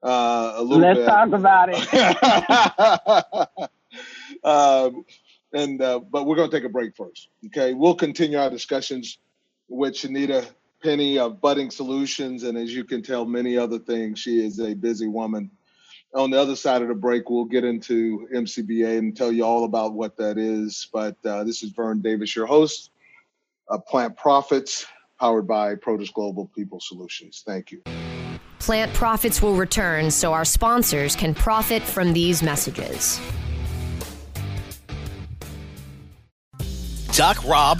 uh, 0.05 0.53
a 0.57 0.61
little 0.61 0.79
Let's 0.79 0.99
bit. 0.99 1.05
talk 1.07 1.31
about 1.31 1.69
it. 1.71 1.79
um, 4.43 5.03
and 5.51 5.81
uh, 5.81 5.99
but 5.99 6.25
we're 6.25 6.35
going 6.35 6.49
to 6.49 6.55
take 6.55 6.65
a 6.65 6.69
break 6.69 6.95
first. 6.95 7.29
Okay, 7.47 7.73
we'll 7.73 7.95
continue 7.95 8.37
our 8.37 8.51
discussions 8.51 9.17
with 9.67 9.95
Shanita 9.95 10.47
Penny 10.83 11.17
of 11.17 11.41
Budding 11.41 11.71
Solutions, 11.71 12.43
and 12.43 12.55
as 12.55 12.73
you 12.73 12.83
can 12.83 13.01
tell, 13.01 13.25
many 13.25 13.57
other 13.57 13.79
things. 13.79 14.19
She 14.19 14.45
is 14.45 14.59
a 14.59 14.75
busy 14.75 15.07
woman. 15.07 15.49
On 16.13 16.29
the 16.29 16.39
other 16.39 16.55
side 16.55 16.83
of 16.83 16.87
the 16.87 16.93
break, 16.93 17.29
we'll 17.29 17.45
get 17.45 17.63
into 17.65 18.27
MCBA 18.33 18.99
and 18.99 19.17
tell 19.17 19.31
you 19.31 19.43
all 19.43 19.63
about 19.63 19.93
what 19.93 20.15
that 20.17 20.37
is. 20.37 20.87
But 20.93 21.17
uh, 21.25 21.43
this 21.43 21.63
is 21.63 21.71
Vern 21.71 22.01
Davis, 22.01 22.35
your 22.35 22.45
host 22.45 22.91
of 23.67 23.85
Plant 23.87 24.15
Profits, 24.15 24.85
powered 25.19 25.47
by 25.47 25.75
Protus 25.75 26.13
Global 26.13 26.49
People 26.55 26.79
Solutions. 26.79 27.43
Thank 27.45 27.71
you. 27.71 27.81
Plant 28.65 28.91
Profits 28.95 29.43
will 29.43 29.53
return 29.53 30.09
so 30.09 30.33
our 30.33 30.43
sponsors 30.43 31.15
can 31.15 31.35
profit 31.35 31.83
from 31.83 32.13
these 32.13 32.41
messages. 32.41 33.19
Doc 37.11 37.45
Rob, 37.45 37.79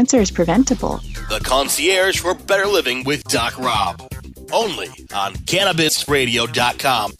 is 0.01 0.31
preventable. 0.31 0.97
The 1.29 1.41
concierge 1.43 2.19
for 2.19 2.33
better 2.33 2.65
living 2.65 3.03
with 3.03 3.23
Doc 3.25 3.57
Rob. 3.57 4.01
Only 4.51 4.87
on 5.13 5.33
CannabisRadio.com. 5.33 7.13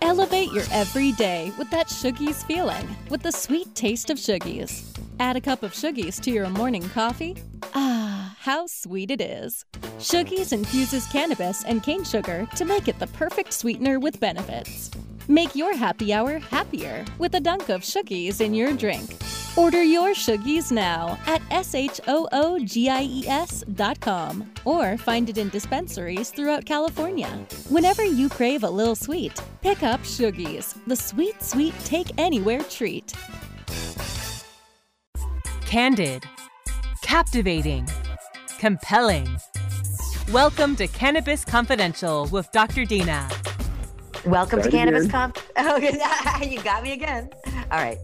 Elevate 0.00 0.52
your 0.52 0.64
everyday 0.72 1.52
with 1.58 1.70
that 1.70 1.88
Shoogies 1.88 2.44
feeling 2.46 2.88
with 3.10 3.22
the 3.22 3.30
sweet 3.30 3.72
taste 3.74 4.10
of 4.10 4.18
Shoogies. 4.18 4.84
Add 5.20 5.36
a 5.36 5.40
cup 5.40 5.62
of 5.62 5.72
Shoogies 5.72 6.20
to 6.22 6.30
your 6.30 6.48
morning 6.48 6.88
coffee. 6.88 7.36
Ah, 7.74 8.36
how 8.40 8.66
sweet 8.66 9.10
it 9.10 9.20
is. 9.20 9.64
Shoogies 9.98 10.52
infuses 10.52 11.06
cannabis 11.06 11.64
and 11.64 11.82
cane 11.82 12.04
sugar 12.04 12.48
to 12.56 12.64
make 12.64 12.88
it 12.88 12.98
the 12.98 13.06
perfect 13.08 13.52
sweetener 13.52 14.00
with 14.00 14.18
benefits. 14.18 14.90
Make 15.30 15.54
your 15.54 15.76
happy 15.76 16.14
hour 16.14 16.38
happier 16.38 17.04
with 17.18 17.34
a 17.34 17.40
dunk 17.40 17.68
of 17.68 17.82
Shoogies 17.82 18.40
in 18.40 18.54
your 18.54 18.72
drink. 18.72 19.14
Order 19.58 19.82
your 19.82 20.14
Shoogies 20.14 20.72
now 20.72 21.18
at 21.26 21.42
S-H-O-O-G-I-E-S 21.50 22.04
dot 23.74 24.00
com 24.00 24.50
or 24.64 24.96
find 24.96 25.28
it 25.28 25.36
in 25.36 25.50
dispensaries 25.50 26.30
throughout 26.30 26.64
California. 26.64 27.28
Whenever 27.68 28.02
you 28.02 28.30
crave 28.30 28.62
a 28.62 28.70
little 28.70 28.94
sweet, 28.94 29.38
pick 29.60 29.82
up 29.82 30.00
Shoogies, 30.00 30.74
the 30.86 30.96
sweet, 30.96 31.42
sweet 31.42 31.74
take 31.84 32.10
anywhere 32.16 32.62
treat. 32.62 33.12
Candid, 35.66 36.24
captivating, 37.02 37.86
compelling. 38.58 39.28
Welcome 40.32 40.74
to 40.76 40.88
Cannabis 40.88 41.44
Confidential 41.44 42.28
with 42.32 42.50
Dr. 42.52 42.86
Dina. 42.86 43.28
Welcome 44.26 44.58
That 44.60 44.64
to 44.66 44.70
Cannabis 44.70 45.04
again? 45.06 45.32
Conf. 45.32 45.50
Okay, 45.58 46.48
you 46.50 46.60
got 46.62 46.82
me 46.82 46.92
again. 46.92 47.30
All 47.70 47.78
right. 47.78 47.98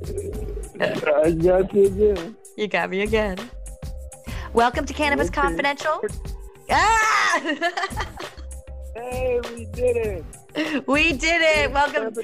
I 0.80 1.30
got 1.32 1.72
you 1.74 1.86
again. 1.86 2.36
You 2.56 2.68
got 2.68 2.90
me 2.90 3.02
again. 3.02 3.38
Welcome 4.52 4.86
to 4.86 4.94
Cannabis 4.94 5.28
Okay. 5.28 5.40
Confidential. 5.40 6.00
Ah! 6.70 7.40
Hey, 8.96 9.40
we 9.52 9.64
did 9.64 9.96
it. 10.54 10.86
we 10.86 11.12
did 11.14 11.42
it. 11.42 11.72
Welcome. 11.72 12.14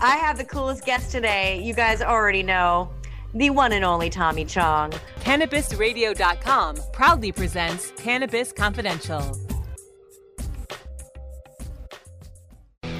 I 0.00 0.16
have 0.16 0.36
the 0.36 0.44
coolest 0.44 0.84
guest 0.84 1.12
today. 1.12 1.62
You 1.62 1.72
guys 1.72 2.02
already 2.02 2.42
know 2.42 2.90
the 3.32 3.50
one 3.50 3.70
and 3.70 3.84
only 3.84 4.10
Tommy 4.10 4.44
Chong. 4.44 4.90
CannabisRadio.com 5.20 6.76
proudly 6.92 7.30
presents 7.30 7.92
Cannabis 7.96 8.50
Confidential. 8.52 9.38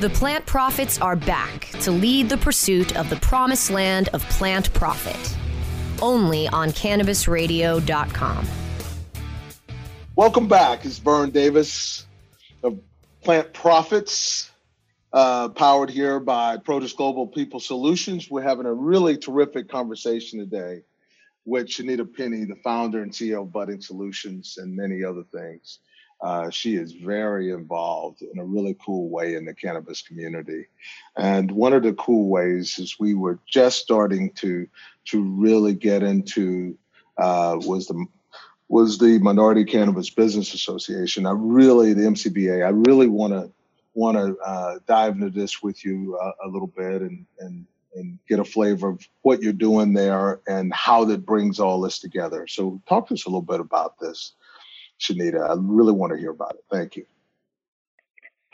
The 0.00 0.11
plant 0.11 0.44
profits 0.44 1.00
are 1.00 1.14
back 1.14 1.68
to 1.83 1.92
lead 1.92 2.28
the 2.28 2.37
pursuit 2.37 2.96
of 2.96 3.09
the 3.11 3.16
promised 3.16 3.70
land 3.70 4.09
of 4.09 4.24
plant 4.24 4.74
profit. 4.74 5.38
Only 6.02 6.48
on 6.48 6.70
CannabisRadio.com. 6.70 8.46
Welcome 10.16 10.48
back. 10.48 10.85
It's 10.85 10.98
Vern 10.98 11.30
Davis 11.30 12.07
of 12.64 12.80
Plant 13.22 13.52
Profits, 13.52 14.50
uh, 15.12 15.50
powered 15.50 15.90
here 15.90 16.18
by 16.18 16.57
Protus 16.57 16.94
Global 16.94 17.28
People 17.28 17.61
Solutions. 17.61 18.28
We're 18.28 18.42
having 18.42 18.66
a 18.66 18.74
really 18.74 19.16
terrific 19.16 19.68
conversation 19.68 20.40
today 20.40 20.83
with 21.44 21.68
Shanita 21.68 22.12
Penny, 22.12 22.44
the 22.44 22.57
founder 22.64 23.00
and 23.00 23.12
CEO 23.12 23.42
of 23.42 23.52
Budding 23.52 23.80
Solutions, 23.80 24.59
and 24.59 24.74
many 24.74 25.04
other 25.04 25.22
things. 25.33 25.78
Uh, 26.20 26.48
she 26.50 26.77
is 26.77 26.92
very 26.92 27.50
involved 27.50 28.22
in 28.22 28.38
a 28.38 28.44
really 28.44 28.77
cool 28.85 29.09
way 29.11 29.35
in 29.35 29.44
the 29.44 29.55
cannabis 29.55 30.00
community. 30.03 30.66
And 31.16 31.50
one 31.50 31.72
of 31.72 31.83
the 31.83 31.92
cool 31.94 32.29
ways 32.29 32.79
is 32.79 32.98
we 32.98 33.14
were 33.14 33.38
just 33.46 33.81
starting 33.81 34.31
to 34.35 34.66
to 35.07 35.22
really 35.22 35.74
get 35.74 36.03
into 36.03 36.79
uh, 37.18 37.59
was 37.61 37.87
the 37.87 38.07
was 38.68 38.98
the 38.98 39.18
Minority 39.18 39.64
Cannabis 39.64 40.11
Business 40.11 40.55
Association. 40.55 41.27
I 41.27 41.33
really 41.33 41.92
the 41.92 42.03
MCBA. 42.03 42.64
I 42.64 42.70
really 42.70 43.09
want 43.09 43.33
to 43.33 43.50
want 43.94 44.16
to 44.16 44.37
uh, 44.38 44.79
dive 44.87 45.14
into 45.14 45.31
this 45.31 45.62
with 45.62 45.85
you 45.85 46.18
uh, 46.20 46.33
a 46.44 46.48
little 46.48 46.68
bit 46.68 47.03
and 47.03 47.27
and 47.38 47.66
and 47.94 48.18
get 48.29 48.40
a 48.40 48.44
flavor 48.44 48.88
of 48.88 49.09
what 49.22 49.40
you're 49.40 49.53
doing 49.53 49.92
there 49.92 50.40
and 50.48 50.72
how 50.74 51.05
that 51.05 51.24
brings 51.24 51.61
all 51.61 51.81
this 51.81 51.98
together. 51.98 52.46
So 52.46 52.83
talk 52.88 53.09
to 53.09 53.14
us 53.14 53.27
a 53.27 53.29
little 53.29 53.42
bit 53.42 53.61
about 53.61 53.98
this, 54.00 54.33
Shanita. 55.00 55.50
I 55.50 55.54
really 55.59 55.92
want 55.92 56.12
to 56.12 56.18
hear 56.18 56.30
about 56.30 56.54
it. 56.54 56.64
Thank 56.70 56.96
you. 56.96 57.07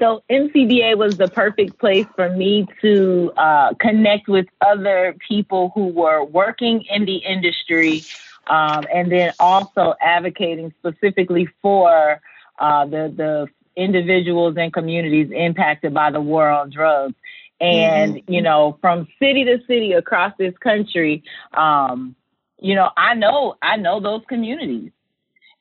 So 0.01 0.25
MCBA 0.31 0.97
was 0.97 1.19
the 1.19 1.29
perfect 1.29 1.79
place 1.79 2.07
for 2.17 2.31
me 2.31 2.67
to 2.81 3.33
uh, 3.37 3.75
connect 3.79 4.29
with 4.29 4.47
other 4.67 5.15
people 5.29 5.73
who 5.75 5.89
were 5.89 6.25
working 6.25 6.83
in 6.89 7.05
the 7.05 7.17
industry, 7.17 8.03
um, 8.47 8.85
and 8.93 9.13
then 9.13 9.35
also 9.39 9.95
advocating 10.01 10.73
specifically 10.79 11.49
for 11.61 12.23
uh, 12.59 12.87
the 12.87 13.13
the 13.15 13.49
individuals 13.77 14.57
and 14.57 14.73
communities 14.73 15.31
impacted 15.35 15.93
by 15.93 16.11
the 16.11 16.21
war 16.21 16.49
on 16.49 16.71
drugs. 16.71 17.15
And 17.61 18.23
you 18.27 18.41
know, 18.41 18.79
from 18.81 19.07
city 19.19 19.45
to 19.45 19.59
city 19.67 19.93
across 19.93 20.33
this 20.39 20.57
country, 20.59 21.25
um, 21.53 22.17
you 22.59 22.75
know, 22.75 22.89
I 22.97 23.15
know 23.15 23.57
I 23.61 23.77
know 23.77 24.01
those 24.01 24.23
communities. 24.29 24.93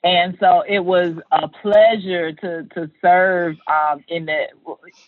And 0.04 0.38
so 0.40 0.64
it 0.68 0.80
was 0.80 1.16
a 1.32 1.50
pleasure 1.50 2.32
to 2.32 2.64
to 2.74 2.90
serve 3.02 3.58
um, 3.68 4.04
in 4.08 4.26
the 4.28 4.46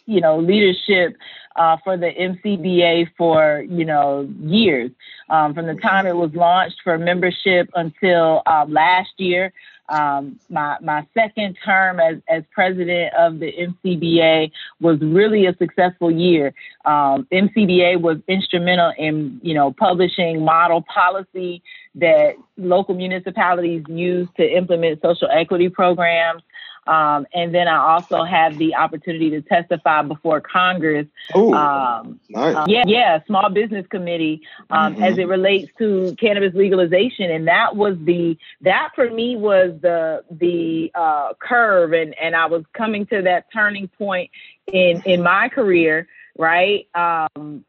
you 0.05 0.19
know 0.19 0.37
leadership 0.39 1.15
uh, 1.55 1.77
for 1.83 1.95
the 1.95 2.07
MCBA 2.07 3.07
for 3.17 3.63
you 3.69 3.85
know 3.85 4.29
years 4.41 4.91
um, 5.29 5.53
from 5.53 5.67
the 5.67 5.75
time 5.75 6.05
it 6.05 6.15
was 6.15 6.33
launched 6.33 6.81
for 6.83 6.97
membership 6.97 7.69
until 7.73 8.41
um, 8.45 8.71
last 8.73 9.11
year. 9.17 9.53
Um, 9.87 10.39
my 10.49 10.77
my 10.81 11.07
second 11.13 11.57
term 11.65 11.99
as 11.99 12.17
as 12.29 12.43
president 12.51 13.13
of 13.13 13.39
the 13.39 13.51
MCBA 13.51 14.51
was 14.79 14.99
really 15.01 15.45
a 15.45 15.55
successful 15.55 16.11
year. 16.11 16.53
Um, 16.85 17.27
MCBA 17.31 17.99
was 18.01 18.17
instrumental 18.27 18.93
in 18.97 19.39
you 19.41 19.53
know 19.53 19.71
publishing 19.71 20.43
model 20.43 20.81
policy 20.81 21.63
that 21.95 22.35
local 22.57 22.95
municipalities 22.95 23.83
use 23.87 24.27
to 24.37 24.43
implement 24.43 25.01
social 25.01 25.27
equity 25.31 25.69
programs. 25.69 26.41
Um, 26.87 27.27
and 27.33 27.53
then 27.53 27.67
I 27.67 27.77
also 27.77 28.23
had 28.23 28.57
the 28.57 28.73
opportunity 28.73 29.29
to 29.31 29.41
testify 29.41 30.01
before 30.01 30.41
Congress. 30.41 31.05
Oh, 31.35 31.53
um, 31.53 32.19
nice. 32.29 32.55
uh, 32.55 32.65
yeah, 32.67 32.83
yeah, 32.87 33.19
small 33.27 33.49
business 33.51 33.85
committee 33.87 34.41
um, 34.71 34.95
Mhm. 34.95 35.11
as 35.11 35.17
it 35.19 35.27
relates 35.27 35.71
to 35.77 36.15
cannabis 36.19 36.55
legalization, 36.55 37.29
and 37.29 37.47
that 37.47 37.75
was 37.75 37.97
the 38.03 38.35
that 38.61 38.89
for 38.95 39.11
me 39.11 39.35
was 39.35 39.79
the 39.81 40.23
the 40.31 40.91
uh, 40.95 41.33
curve, 41.39 41.93
and 41.93 42.15
and 42.19 42.35
I 42.35 42.47
was 42.47 42.63
coming 42.73 43.05
to 43.07 43.21
that 43.21 43.45
turning 43.53 43.87
point 43.87 44.31
in 44.65 45.03
in 45.05 45.21
my 45.21 45.49
career, 45.49 46.07
right? 46.35 46.87
Um, 46.95 47.63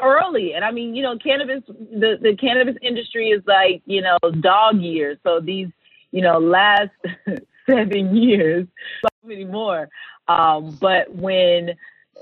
early. 0.00 0.54
And 0.54 0.64
I 0.64 0.70
mean, 0.70 0.94
you 0.94 1.02
know, 1.02 1.18
cannabis, 1.18 1.62
the, 1.66 2.18
the 2.20 2.36
cannabis 2.36 2.76
industry 2.82 3.30
is 3.30 3.42
like, 3.46 3.82
you 3.86 4.02
know, 4.02 4.18
dog 4.40 4.80
years. 4.80 5.18
So 5.22 5.40
these, 5.40 5.68
you 6.10 6.22
know, 6.22 6.38
last 6.38 6.90
seven 7.66 8.16
years, 8.16 8.66
so 9.02 9.08
many 9.26 9.44
more. 9.44 9.88
Um, 10.28 10.76
but 10.80 11.14
when 11.14 11.74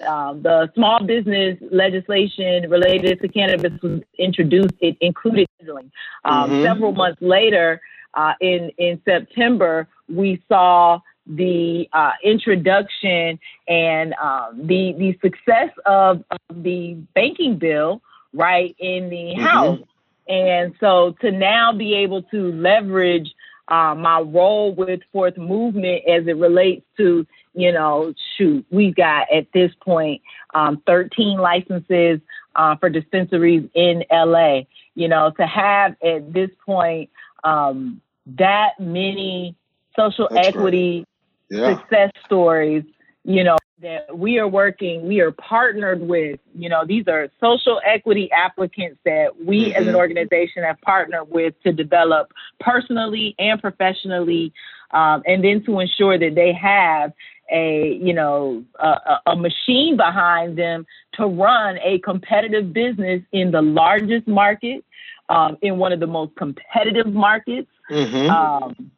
um, 0.07 0.43
the 0.43 0.71
small 0.75 1.05
business 1.05 1.59
legislation 1.71 2.71
related 2.71 3.21
to 3.21 3.29
cannabis 3.29 3.73
was 3.83 4.01
introduced, 4.19 4.75
it 4.81 4.97
included 5.01 5.47
scheduling. 5.61 5.91
Um, 6.25 6.51
Mhm. 6.51 6.63
Several 6.63 6.93
months 6.93 7.21
later, 7.21 7.81
uh, 8.15 8.35
in 8.41 8.71
in 8.79 9.01
September, 9.05 9.89
we 10.09 10.43
saw 10.49 11.01
the 11.37 11.89
uh, 11.93 12.13
introduction 12.25 13.39
and 13.69 14.15
um, 14.15 14.67
the 14.67 14.93
the 14.99 15.19
success 15.23 15.71
of, 15.87 16.25
of 16.31 16.63
the 16.63 16.95
banking 17.15 17.57
bill 17.57 18.03
right 18.33 18.75
in 18.79 19.09
the 19.11 19.35
Mhm. 19.37 19.39
House. 19.39 19.81
And 20.29 20.75
so 20.81 21.13
to 21.21 21.31
now 21.31 21.73
be 21.73 21.95
able 21.95 22.23
to 22.25 22.53
leverage 22.53 23.33
uh, 23.69 23.95
my 23.95 24.21
role 24.21 24.73
with 24.75 25.01
Fourth 25.13 25.37
Movement 25.37 26.03
as 26.07 26.27
it 26.27 26.37
relates 26.37 26.85
to, 26.97 27.27
you 27.55 27.73
know, 27.73 28.13
shoot, 28.37 28.65
we've 28.71 28.95
got 28.95 29.33
at 29.33 29.47
this 29.53 29.73
point 29.81 30.23
um, 30.55 30.83
13 30.87 31.39
licenses 31.39 32.21
uh, 32.57 32.77
for 32.77 32.89
dispensaries 32.89 33.69
in 33.75 34.05
LA. 34.11 34.63
You 34.95 35.09
know, 35.09 35.31
to 35.37 35.47
have 35.47 35.97
at 36.03 36.33
this 36.33 36.51
point 36.67 37.11
um, 37.45 38.01
that 38.27 38.79
many 38.81 39.55
social 39.97 40.29
That's 40.31 40.49
equity 40.49 41.07
Yeah. 41.51 41.77
success 41.77 42.11
stories, 42.25 42.85
you 43.25 43.45
know, 43.45 43.59
that 43.83 44.17
we 44.17 44.39
are 44.39 44.47
working, 44.49 45.07
we 45.09 45.21
are 45.21 45.33
partnered 45.33 46.01
with, 46.01 46.39
you 46.55 46.69
know, 46.69 46.85
these 46.87 47.09
are 47.09 47.29
social 47.41 47.81
equity 47.85 48.31
applicants 48.31 49.01
that 49.05 49.45
we 49.45 49.75
as 49.75 49.87
an 49.87 49.95
organization 49.95 50.63
have 50.63 50.81
partnered 50.83 51.31
with 51.31 51.55
to 51.65 51.73
develop 51.73 52.33
personally 52.61 53.35
and 53.39 53.61
professionally, 53.61 54.53
um, 54.93 55.23
and 55.27 55.43
then 55.43 55.65
to 55.65 55.81
ensure 55.81 56.19
that 56.19 56.35
they 56.35 56.53
have 56.53 57.13
a, 57.51 57.95
you 58.01 58.13
know, 58.13 58.63
a, 58.79 59.19
a- 59.27 59.37
machine 59.37 59.97
behind 59.97 60.57
them 60.57 60.87
to 61.15 61.27
run 61.27 61.79
a 61.83 61.99
competitive 62.01 62.73
business 62.73 63.23
in 63.33 63.51
the 63.51 63.63
largest 63.63 64.29
market, 64.29 64.85
um, 65.31 65.57
in 65.63 65.79
one 65.79 65.93
of 65.93 66.01
the 66.01 66.07
most 66.07 66.35
competitive 66.37 67.07
markets. 67.13 67.69
Mhm. 67.91 68.29
Um, 68.31 68.91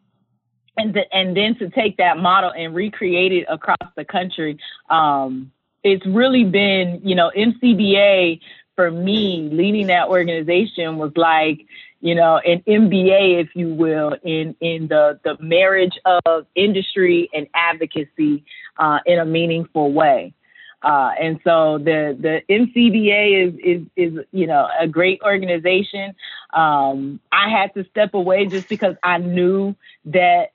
and 0.77 0.99
and 1.13 1.37
then 1.37 1.57
to 1.59 1.69
take 1.71 1.97
that 1.99 2.19
model 2.19 2.53
and 2.57 2.75
recreate 2.75 3.33
it 3.33 3.47
across 3.49 3.93
the 3.97 4.05
country, 4.05 4.59
um, 4.91 5.53
it's 5.83 6.05
really 6.07 6.45
been 6.45 7.01
you 7.05 7.15
know 7.15 7.31
MCBA 7.37 8.41
for 8.75 8.91
me 8.91 9.51
leading 9.53 9.89
that 9.89 10.09
organization 10.09 10.97
was 10.97 11.13
like 11.17 11.67
you 12.01 12.15
know 12.15 12.39
an 12.39 12.63
MBA 12.67 13.41
if 13.41 13.49
you 13.55 13.75
will 13.75 14.17
in 14.23 14.57
in 14.61 14.89
the 14.89 15.21
the 15.25 15.37
marriage 15.41 15.99
of 16.05 16.47
industry 16.55 17.29
and 17.35 17.47
advocacy 17.55 18.45
uh, 18.79 18.99
in 19.07 19.19
a 19.19 19.25
meaningful 19.25 19.93
way. 19.93 20.35
Uh, 20.83 21.13
and 21.21 21.41
so 21.45 21.79
the 21.79 22.17
the 22.19 22.43
MCBA 22.49 23.49
is 23.49 23.55
is 23.63 23.87
is 23.97 24.25
you 24.33 24.47
know 24.47 24.69
a 24.81 24.89
great 24.89 25.21
organization. 25.23 26.15
Um, 26.53 27.21
I 27.31 27.49
had 27.51 27.73
to 27.75 27.85
step 27.91 28.15
away 28.15 28.47
just 28.47 28.69
because 28.69 28.97
I 29.03 29.19
knew 29.19 29.77
that 30.07 30.52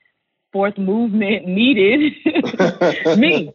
fourth 0.58 0.78
movement 0.78 1.48
needed 1.48 2.14
me. 3.20 3.54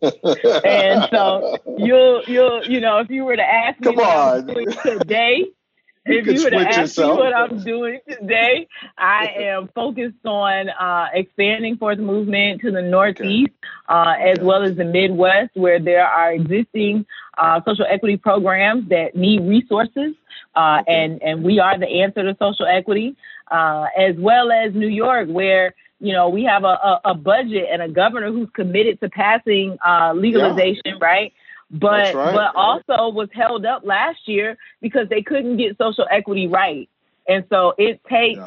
And 0.65 1.09
so 1.11 1.43
you'll 1.79 2.23
you'll 2.27 2.63
you 2.67 2.81
know 2.81 2.99
if 2.99 3.11
you 3.11 3.25
were 3.25 3.37
to 3.37 3.43
ask 3.43 3.81
me 3.81 3.97
Come 3.97 3.99
on. 3.99 4.41
I'm 4.41 4.47
doing 4.47 4.69
today, 4.85 5.47
You 6.07 6.19
if 6.19 6.27
you 6.27 6.43
were 6.43 6.51
to 6.51 6.61
ask 6.61 6.97
yourself. 6.97 7.19
me 7.19 7.25
what 7.25 7.35
I'm 7.35 7.65
doing 7.65 8.01
today, 8.09 8.69
I 8.99 9.27
am 9.37 9.69
focused 9.75 10.25
on 10.27 10.71
uh, 10.71 11.07
expanding 11.15 11.77
fourth 11.77 11.99
movement 11.99 12.61
to 12.63 12.71
the 12.71 12.83
Northeast 12.83 13.53
uh, 13.89 14.15
as 14.21 14.39
well 14.41 14.63
as 14.63 14.77
the 14.77 14.85
Midwest, 14.85 15.51
where 15.55 15.81
there 15.81 16.07
are 16.07 16.33
existing 16.33 17.07
uh, 17.39 17.61
social 17.67 17.87
equity 17.89 18.17
programs 18.17 18.89
that 18.91 19.17
need 19.17 19.43
resources, 19.43 20.15
uh, 20.55 20.83
and 20.89 21.23
and 21.23 21.43
we 21.45 21.59
are 21.61 21.79
the 21.79 21.89
answer 22.03 22.23
to 22.23 22.37
social 22.39 22.67
equity, 22.67 23.17
uh, 23.51 23.87
as 23.99 24.17
well 24.19 24.53
as 24.53 24.75
New 24.75 24.89
York, 24.89 25.29
where 25.29 25.75
you 26.03 26.13
know 26.13 26.29
we 26.29 26.43
have 26.43 26.65
a, 26.65 26.67
a, 26.67 27.01
a 27.07 27.15
budget 27.15 27.69
and 27.71 27.81
a 27.81 27.89
governor 27.89 28.33
who's 28.33 28.49
committed 28.55 29.01
to 29.01 29.09
passing 29.09 29.79
uh, 29.87 30.13
legalization, 30.15 30.99
right? 31.01 31.33
But 31.71 32.15
right. 32.15 32.35
but 32.35 32.55
also 32.57 33.15
was 33.15 33.29
held 33.33 33.65
up 33.65 33.83
last 33.85 34.27
year 34.27 34.59
because 34.81 35.09
they 35.09 35.23
couldn't 35.23 35.57
get 35.59 35.79
social 35.79 36.07
equity 36.11 36.49
right, 36.49 36.89
and 37.29 37.45
so 37.49 37.75
it 37.79 38.01
takes 38.11 38.41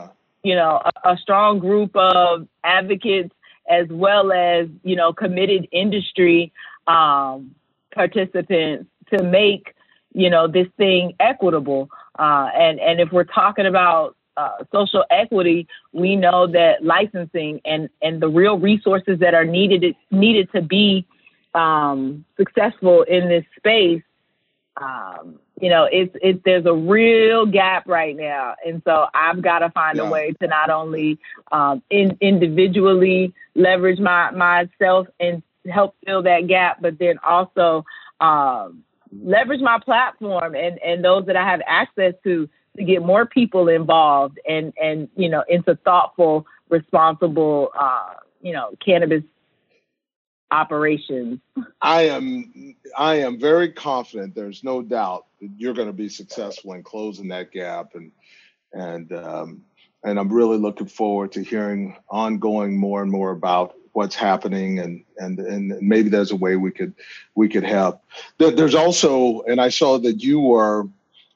you 0.44 0.54
know 0.54 0.82
a, 0.86 1.12
a 1.12 1.18
strong 1.18 1.60
group 1.60 1.96
of 1.96 2.46
advocates 2.66 3.34
as 3.70 3.88
well 3.90 4.34
as 4.34 4.68
you 4.84 4.98
know 4.98 5.14
committed 5.14 5.68
industry 5.72 6.52
um, 6.88 7.56
participants 7.94 8.90
to 9.12 9.24
make 9.24 9.74
you 10.14 10.30
know 10.30 10.48
this 10.48 10.68
thing 10.78 11.14
equitable. 11.22 11.90
Uh, 12.20 12.50
and 12.54 12.82
and 12.82 13.00
if 13.00 13.14
we're 13.14 13.24
talking 13.24 13.66
about 13.66 14.18
uh, 14.38 14.64
social 14.74 15.04
equity, 15.10 15.68
we 15.94 16.16
know 16.16 16.48
that 16.48 16.84
licensing 16.84 17.62
and 17.66 17.90
and 18.02 18.22
the 18.22 18.28
real 18.28 18.58
resources 18.58 19.20
that 19.20 19.34
are 19.34 19.46
needed 19.46 19.96
needed 20.12 20.52
to 20.54 20.62
be 20.62 21.06
um, 21.54 22.26
successful 22.38 23.04
in 23.04 23.30
this 23.30 23.46
space. 23.58 24.04
Um, 24.78 25.40
you 25.62 25.70
know, 25.70 25.88
it's 25.90 26.14
it's 26.22 26.40
there's 26.44 26.66
a 26.66 26.74
real 26.74 27.46
gap 27.46 27.88
right 27.88 28.16
now, 28.16 28.56
and 28.66 28.82
so 28.86 29.06
I've 29.14 29.42
got 29.42 29.60
to 29.60 29.70
find 29.70 30.00
a 30.00 30.06
way 30.06 30.34
to 30.42 30.48
not 30.48 30.70
only 30.70 31.18
um, 31.52 31.82
in, 31.90 32.18
individually 32.20 33.34
leverage 33.56 34.00
my 34.00 34.32
myself 34.32 35.08
and 35.20 35.42
help 35.72 35.96
fill 36.06 36.24
that 36.24 36.48
gap, 36.48 36.82
but 36.82 37.00
then 37.00 37.20
also 37.26 37.86
um, 38.20 38.84
leverage 39.24 39.62
my 39.62 39.80
platform 39.80 40.56
and 40.56 40.78
and 40.80 41.04
those 41.06 41.26
that 41.28 41.38
I 41.38 41.50
have 41.50 41.62
access 41.66 42.14
to 42.26 42.50
to 42.78 42.84
get 42.84 43.02
more 43.02 43.26
people 43.26 43.68
involved 43.70 44.40
and 44.48 44.74
and 44.82 45.10
you 45.16 45.30
know 45.30 45.44
into 45.48 45.76
thoughtful, 45.76 46.46
responsible, 46.70 47.72
uh, 47.78 48.14
you 48.42 48.54
know, 48.54 48.72
cannabis 48.84 49.24
operations. 50.52 51.40
I 51.82 52.04
am 52.04 52.76
I 52.98 53.16
am 53.16 53.40
very 53.40 53.72
confident. 53.72 54.36
There's 54.36 54.64
no 54.64 54.82
doubt 54.82 55.26
that 55.42 55.50
you're 55.58 55.74
going 55.74 55.88
to 55.88 55.94
be 55.94 56.10
successful 56.10 56.74
in 56.74 56.84
closing 56.84 57.28
that 57.30 57.52
gap, 57.52 57.96
and 57.96 58.12
and 58.74 59.12
um, 59.14 59.64
and 60.04 60.20
I'm 60.20 60.32
really 60.32 60.58
looking 60.58 60.88
forward 60.88 61.32
to 61.34 61.44
hearing 61.44 61.98
ongoing 62.10 62.78
more 62.78 63.02
and 63.02 63.12
more 63.12 63.32
about 63.32 63.76
what's 63.94 64.16
happening, 64.16 64.80
and 64.80 65.04
and 65.18 65.40
and 65.40 65.82
maybe 65.82 66.10
there's 66.10 66.32
a 66.32 66.36
way 66.36 66.56
we 66.56 66.72
could 66.72 66.94
we 67.36 67.50
could 67.50 67.64
help. 67.64 68.02
There- 68.38 68.52
There's 68.52 68.76
also, 68.76 69.42
and 69.44 69.60
I 69.60 69.70
saw 69.70 69.98
that 70.00 70.22
you 70.22 70.40
were 70.40 70.88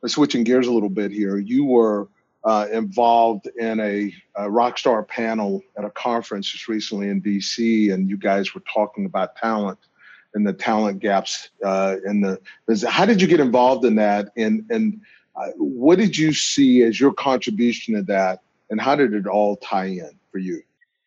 switching 0.07 0.43
gears 0.43 0.67
a 0.67 0.71
little 0.71 0.89
bit 0.89 1.11
here. 1.11 1.37
You 1.37 1.65
were 1.65 2.07
uh, 2.43 2.67
involved 2.71 3.47
in 3.57 3.79
a, 3.79 4.13
a 4.35 4.43
rockstar 4.43 5.05
panel 5.07 5.61
at 5.77 5.83
a 5.83 5.89
conference 5.91 6.49
just 6.49 6.67
recently 6.67 7.09
in 7.09 7.21
DC, 7.21 7.93
and 7.93 8.09
you 8.09 8.17
guys 8.17 8.53
were 8.53 8.63
talking 8.73 9.05
about 9.05 9.35
talent 9.35 9.79
and 10.33 10.45
the 10.45 10.53
talent 10.53 10.99
gaps 10.99 11.49
uh, 11.65 11.97
in 12.05 12.21
the. 12.21 12.39
How 12.87 13.05
did 13.05 13.21
you 13.21 13.27
get 13.27 13.39
involved 13.39 13.83
in 13.85 13.95
that, 13.95 14.31
and 14.37 14.65
and 14.69 15.01
uh, 15.35 15.49
what 15.57 15.97
did 15.97 16.17
you 16.17 16.33
see 16.33 16.83
as 16.83 16.99
your 16.99 17.13
contribution 17.13 17.95
to 17.95 18.03
that, 18.03 18.41
and 18.69 18.79
how 18.79 18.95
did 18.95 19.13
it 19.13 19.27
all 19.27 19.57
tie 19.57 19.85
in 19.85 20.11
for 20.31 20.37
you? 20.37 20.61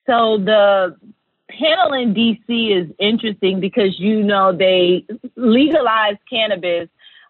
So 0.07 0.39
the 0.39 0.97
panel 1.49 1.93
in 1.93 2.15
DC 2.15 2.45
is 2.49 2.91
interesting 2.99 3.61
because 3.61 3.99
you 3.99 4.23
know 4.23 4.53
they 4.53 5.07
legalized 5.37 6.19
cannabis. 6.29 6.89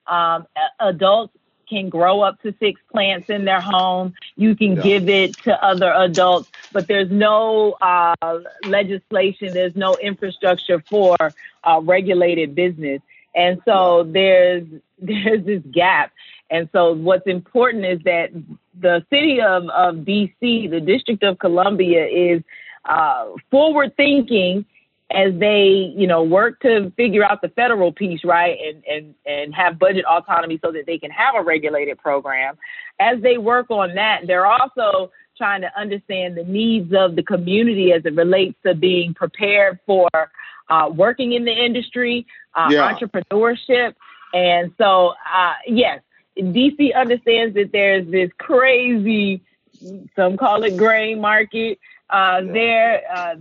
Um, 0.09 0.49
adults 0.81 1.37
can 1.69 1.89
grow 1.89 2.21
up 2.21 2.41
to 2.43 2.55
six 2.61 2.81
plants 2.91 3.29
in 3.31 3.45
their 3.45 3.61
home. 3.61 4.15
You 4.37 4.55
can 4.55 4.77
Yeah. 4.77 4.83
give 4.83 5.09
it 5.09 5.37
to 5.45 5.65
other 5.65 5.93
adults, 5.93 6.51
but 6.73 6.87
there's 6.87 7.11
no 7.11 7.73
uh, 7.81 8.15
legislation. 8.65 9.53
There's 9.53 9.77
no 9.77 9.97
infrastructure 9.97 10.83
for 10.89 11.17
uh, 11.65 11.81
regulated 11.83 12.55
business, 12.55 13.01
and 13.35 13.61
so 13.65 14.05
there's 14.05 14.65
there's 14.99 15.45
this 15.45 15.63
gap. 15.71 16.13
And 16.51 16.69
so 16.73 16.93
what's 16.93 17.27
important 17.27 17.87
is 17.87 18.01
that 18.05 18.31
the 18.79 19.05
city 19.09 19.41
of, 19.41 19.69
of 19.71 19.97
DC, 20.05 20.71
the 20.71 20.81
District 20.81 21.23
of 21.23 21.39
Columbia, 21.39 22.07
is 22.07 22.43
uh, 22.85 23.27
forward 23.51 23.97
thinking 23.97 24.67
as 25.15 25.39
they, 25.39 25.93
you 25.97 26.07
know, 26.07 26.23
work 26.23 26.61
to 26.61 26.91
figure 26.97 27.25
out 27.25 27.43
the 27.43 27.49
federal 27.51 27.93
piece, 27.93 28.25
right, 28.25 28.59
and 28.67 28.83
and 28.87 29.15
and 29.27 29.55
have 29.55 29.79
budget 29.79 30.05
autonomy 30.05 30.59
so 30.65 30.73
that 30.73 30.87
they 30.87 30.99
can 30.99 31.11
have 31.11 31.35
a 31.37 31.43
regulated 31.43 31.99
program. 31.99 32.57
As 33.01 33.21
they 33.23 33.39
work 33.39 33.71
on 33.71 33.95
that, 33.95 34.23
they're 34.27 34.47
also 34.47 35.11
trying 35.37 35.63
to 35.63 35.71
understand 35.79 36.37
the 36.37 36.45
needs 36.45 36.93
of 36.95 37.17
the 37.17 37.23
community 37.23 37.93
as 37.93 38.05
it 38.05 38.15
relates 38.15 38.57
to 38.65 38.75
being 38.75 39.15
prepared 39.15 39.79
for 39.87 40.09
uh, 40.69 40.89
working 40.95 41.33
in 41.33 41.45
the 41.45 41.53
industry, 41.53 42.27
uh, 42.55 42.69
Yeah. 42.71 42.93
entrepreneurship, 42.93 43.95
and 44.35 44.73
so 44.79 45.15
uh, 45.33 45.55
yes, 45.67 46.01
DC 46.39 46.95
understands 46.95 47.55
that 47.55 47.71
there's 47.73 48.07
this 48.11 48.31
crazy, 48.39 49.43
some 50.17 50.37
call 50.37 50.63
it 50.65 50.77
gray 50.77 51.15
market. 51.15 51.79
Uh, 52.11 52.43
yeah. 52.45 52.53
There, 52.53 53.03
uh, 53.15 53.35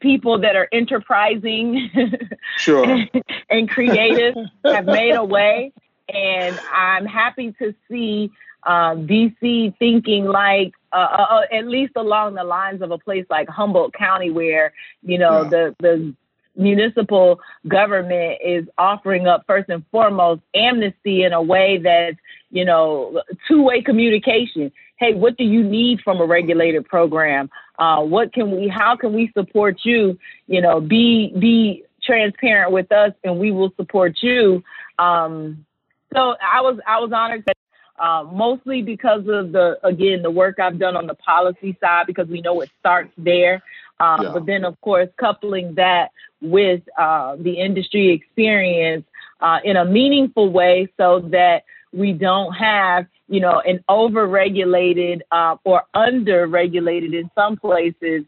people 0.00 0.40
that 0.40 0.56
are 0.56 0.68
enterprising, 0.72 1.90
sure, 2.58 2.84
and 3.50 3.68
creative 3.68 4.34
have 4.64 4.84
made 4.84 5.14
a 5.14 5.24
way, 5.24 5.72
and 6.12 6.58
I'm 6.72 7.06
happy 7.06 7.54
to 7.60 7.74
see 7.88 8.30
uh, 8.64 8.94
DC 8.94 9.76
thinking 9.78 10.26
like 10.26 10.74
uh, 10.92 10.96
uh, 10.96 11.26
uh, 11.30 11.40
at 11.52 11.66
least 11.66 11.92
along 11.96 12.34
the 12.34 12.44
lines 12.44 12.82
of 12.82 12.90
a 12.90 12.98
place 12.98 13.26
like 13.30 13.48
Humboldt 13.48 13.94
County, 13.94 14.30
where 14.30 14.72
you 15.02 15.18
know 15.18 15.42
yeah. 15.42 15.48
the 15.48 15.76
the 15.80 16.14
municipal 16.56 17.40
government 17.68 18.38
is 18.44 18.66
offering 18.76 19.28
up 19.28 19.44
first 19.46 19.68
and 19.68 19.84
foremost 19.92 20.42
amnesty 20.54 21.22
in 21.22 21.32
a 21.32 21.40
way 21.40 21.78
that's 21.78 22.16
you 22.50 22.64
know 22.64 23.22
two-way 23.46 23.80
communication 23.80 24.72
hey 24.98 25.14
what 25.14 25.36
do 25.36 25.44
you 25.44 25.62
need 25.62 26.00
from 26.02 26.20
a 26.20 26.26
regulated 26.26 26.86
program 26.86 27.50
uh, 27.78 28.02
what 28.02 28.32
can 28.32 28.50
we 28.50 28.68
how 28.68 28.96
can 28.96 29.12
we 29.12 29.30
support 29.36 29.76
you 29.84 30.18
you 30.46 30.60
know 30.60 30.80
be 30.80 31.32
be 31.38 31.84
transparent 32.02 32.72
with 32.72 32.90
us 32.92 33.12
and 33.24 33.38
we 33.38 33.50
will 33.50 33.72
support 33.76 34.16
you 34.22 34.62
um, 34.98 35.64
so 36.12 36.34
i 36.42 36.60
was 36.60 36.78
i 36.86 36.98
was 37.00 37.10
honored 37.12 37.44
that 37.46 37.56
uh, 37.98 38.24
mostly 38.32 38.82
because 38.82 39.22
of 39.28 39.52
the 39.52 39.78
again 39.82 40.22
the 40.22 40.30
work 40.30 40.58
I've 40.60 40.78
done 40.78 40.96
on 40.96 41.06
the 41.06 41.14
policy 41.14 41.76
side 41.80 42.06
because 42.06 42.28
we 42.28 42.40
know 42.40 42.60
it 42.60 42.70
starts 42.78 43.12
there. 43.18 43.62
Uh, 43.98 44.18
yeah. 44.22 44.30
But 44.32 44.46
then 44.46 44.64
of 44.64 44.80
course 44.80 45.08
coupling 45.18 45.74
that 45.74 46.10
with 46.40 46.82
uh, 46.96 47.36
the 47.36 47.60
industry 47.60 48.12
experience 48.12 49.04
uh, 49.40 49.58
in 49.64 49.76
a 49.76 49.84
meaningful 49.84 50.50
way, 50.50 50.88
so 50.96 51.20
that 51.30 51.64
we 51.92 52.12
don't 52.12 52.52
have 52.52 53.06
you 53.28 53.40
know 53.40 53.60
an 53.60 53.82
over-regulated 53.88 55.22
uh, 55.30 55.56
or 55.64 55.82
under-regulated 55.94 57.14
in 57.14 57.30
some 57.34 57.56
places 57.56 58.24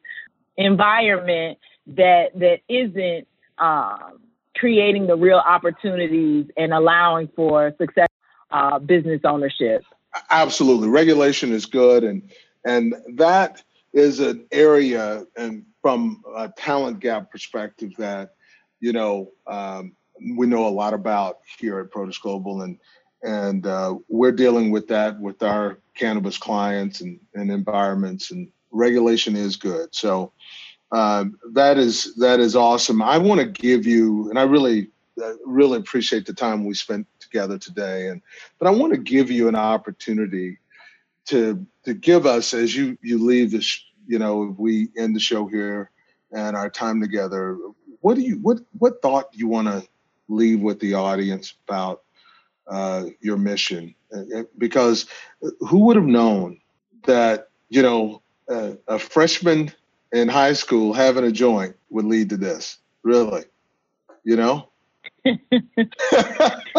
environment 0.57 1.59
that 1.87 2.39
that 2.39 2.61
isn't 2.69 3.27
um, 3.59 4.21
creating 4.57 5.07
the 5.07 5.17
real 5.17 5.39
opportunities 5.39 6.47
and 6.57 6.73
allowing 6.73 7.29
for 7.35 7.75
success 7.79 8.09
uh, 8.51 8.79
business 8.79 9.21
ownership. 9.25 9.83
Absolutely, 10.31 10.89
regulation 10.89 11.53
is 11.53 11.67
good, 11.67 12.05
and 12.05 12.31
and 12.65 12.95
that 13.15 13.63
is 13.93 14.21
an 14.21 14.45
area, 14.53 15.25
and 15.37 15.65
from 15.83 16.23
a 16.37 16.49
talent 16.49 17.01
gap 17.01 17.31
perspective, 17.31 17.93
that 17.99 18.35
you 18.81 18.93
know 18.93 19.31
um, 19.47 19.95
we 20.37 20.47
know 20.47 20.67
a 20.67 20.69
lot 20.69 20.95
about 20.95 21.39
here 21.59 21.79
at 21.79 21.91
Protis 21.91 22.21
Global, 22.21 22.63
and 22.63 22.79
and 23.23 23.67
uh, 23.67 23.97
we're 24.09 24.33
dealing 24.33 24.71
with 24.71 24.89
that 24.89 25.19
with 25.21 25.43
our 25.43 25.79
cannabis 25.95 26.39
clients 26.39 27.01
and, 27.01 27.21
and 27.35 27.51
environments, 27.51 28.31
and 28.31 28.51
regulation 28.71 29.37
is 29.37 29.57
good. 29.57 29.95
So 29.95 30.33
um, 30.93 31.39
that 31.53 31.79
is 31.79 32.15
that 32.17 32.41
is 32.41 32.57
awesome. 32.57 33.03
I 33.03 33.19
want 33.19 33.41
to 33.41 33.47
give 33.47 33.87
you, 33.87 34.29
and 34.31 34.39
I 34.39 34.43
really 34.43 34.89
uh, 35.23 35.35
really 35.45 35.79
appreciate 35.79 36.27
the 36.27 36.33
time 36.33 36.65
we 36.65 36.75
spent 36.75 37.07
together 37.21 37.59
today. 37.59 38.09
And 38.09 38.23
but 38.59 38.69
I 38.69 38.71
want 38.71 38.93
to 38.93 38.99
give 38.99 39.31
you 39.31 39.49
an 39.49 39.57
opportunity 39.57 40.59
to 41.27 41.65
to 41.85 41.95
give 41.95 42.27
us 42.27 42.55
as 42.55 42.75
you 42.75 42.99
you 43.03 43.25
leave 43.25 43.51
this, 43.51 43.85
you 44.07 44.19
know, 44.19 44.55
we 44.59 44.89
end 44.97 45.15
the 45.15 45.21
show 45.21 45.47
here 45.47 45.91
and 46.33 46.57
our 46.57 46.71
time 46.71 47.01
together. 47.01 47.59
What 48.01 48.17
do 48.17 48.23
you 48.23 48.37
what 48.37 48.61
what 48.79 49.03
thought 49.03 49.33
do 49.33 49.39
you 49.39 49.47
want 49.47 49.69
to 49.69 49.87
leave 50.29 50.61
with 50.61 50.81
the 50.81 50.95
audience 50.95 51.55
about 51.69 52.03
uh, 52.71 53.07
your 53.21 53.37
mission? 53.37 53.95
Uh, 54.15 54.43
because 54.59 55.07
who 55.61 55.81
would 55.81 55.97
have 55.97 56.07
known 56.07 56.61
that 57.05 57.49
you 57.69 57.83
know 57.83 58.23
a, 58.49 58.77
a 58.89 58.99
freshman 58.99 59.73
in 60.13 60.29
high 60.29 60.53
school 60.53 60.93
having 60.93 61.25
a 61.25 61.33
joint 61.33 61.77
would 61.91 62.05
lead 62.05 62.31
to 62.31 62.37
this? 62.37 62.79
Really, 63.03 63.45
you 64.25 64.37
know 64.37 64.71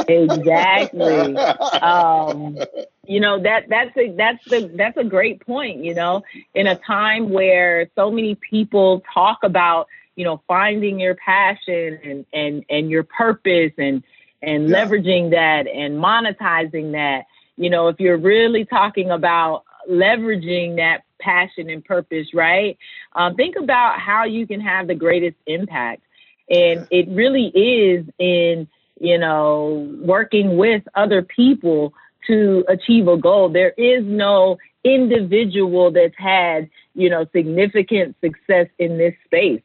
exactly. 0.07 1.35
Um, 1.81 2.57
you 3.05 3.19
know 3.19 3.41
that 3.41 3.69
that's 3.69 3.95
a 3.97 4.11
that's 4.15 4.43
the 4.45 4.71
that's 4.75 4.97
a 4.97 5.03
great 5.03 5.45
point. 5.45 5.83
You 5.83 5.93
know, 5.93 6.23
in 6.53 6.67
a 6.67 6.75
time 6.75 7.29
where 7.29 7.89
so 7.95 8.11
many 8.11 8.35
people 8.35 9.03
talk 9.13 9.39
about 9.43 9.87
you 10.15 10.23
know 10.23 10.41
finding 10.47 10.99
your 10.99 11.15
passion 11.15 11.99
and 12.03 12.25
and 12.33 12.65
and 12.69 12.89
your 12.89 13.03
purpose 13.03 13.73
and 13.77 14.03
and 14.41 14.69
yeah. 14.69 14.85
leveraging 14.85 15.31
that 15.31 15.67
and 15.67 15.97
monetizing 15.97 16.93
that. 16.93 17.25
You 17.57 17.69
know, 17.69 17.87
if 17.89 17.99
you're 17.99 18.17
really 18.17 18.65
talking 18.65 19.11
about 19.11 19.63
leveraging 19.89 20.77
that 20.77 21.03
passion 21.19 21.69
and 21.69 21.83
purpose, 21.83 22.33
right? 22.33 22.77
Um, 23.13 23.35
think 23.35 23.55
about 23.55 23.99
how 23.99 24.25
you 24.25 24.47
can 24.47 24.61
have 24.61 24.87
the 24.87 24.95
greatest 24.95 25.37
impact. 25.45 26.01
And 26.49 26.87
it 26.91 27.07
really 27.09 27.47
is 27.47 28.05
in, 28.17 28.67
you 28.99 29.17
know, 29.17 29.89
working 30.01 30.57
with 30.57 30.83
other 30.95 31.21
people 31.21 31.93
to 32.27 32.65
achieve 32.67 33.07
a 33.07 33.17
goal. 33.17 33.49
There 33.49 33.73
is 33.77 34.03
no 34.05 34.57
individual 34.83 35.91
that's 35.91 36.17
had, 36.17 36.69
you 36.93 37.09
know, 37.09 37.25
significant 37.31 38.15
success 38.21 38.67
in 38.79 38.97
this 38.97 39.13
space. 39.25 39.61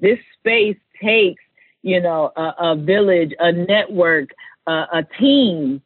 This 0.00 0.18
space 0.38 0.76
takes, 1.00 1.42
you 1.82 2.00
know, 2.00 2.32
a, 2.36 2.54
a 2.58 2.76
village, 2.76 3.32
a 3.38 3.52
network, 3.52 4.30
a, 4.66 4.72
a 4.92 5.06
team, 5.18 5.82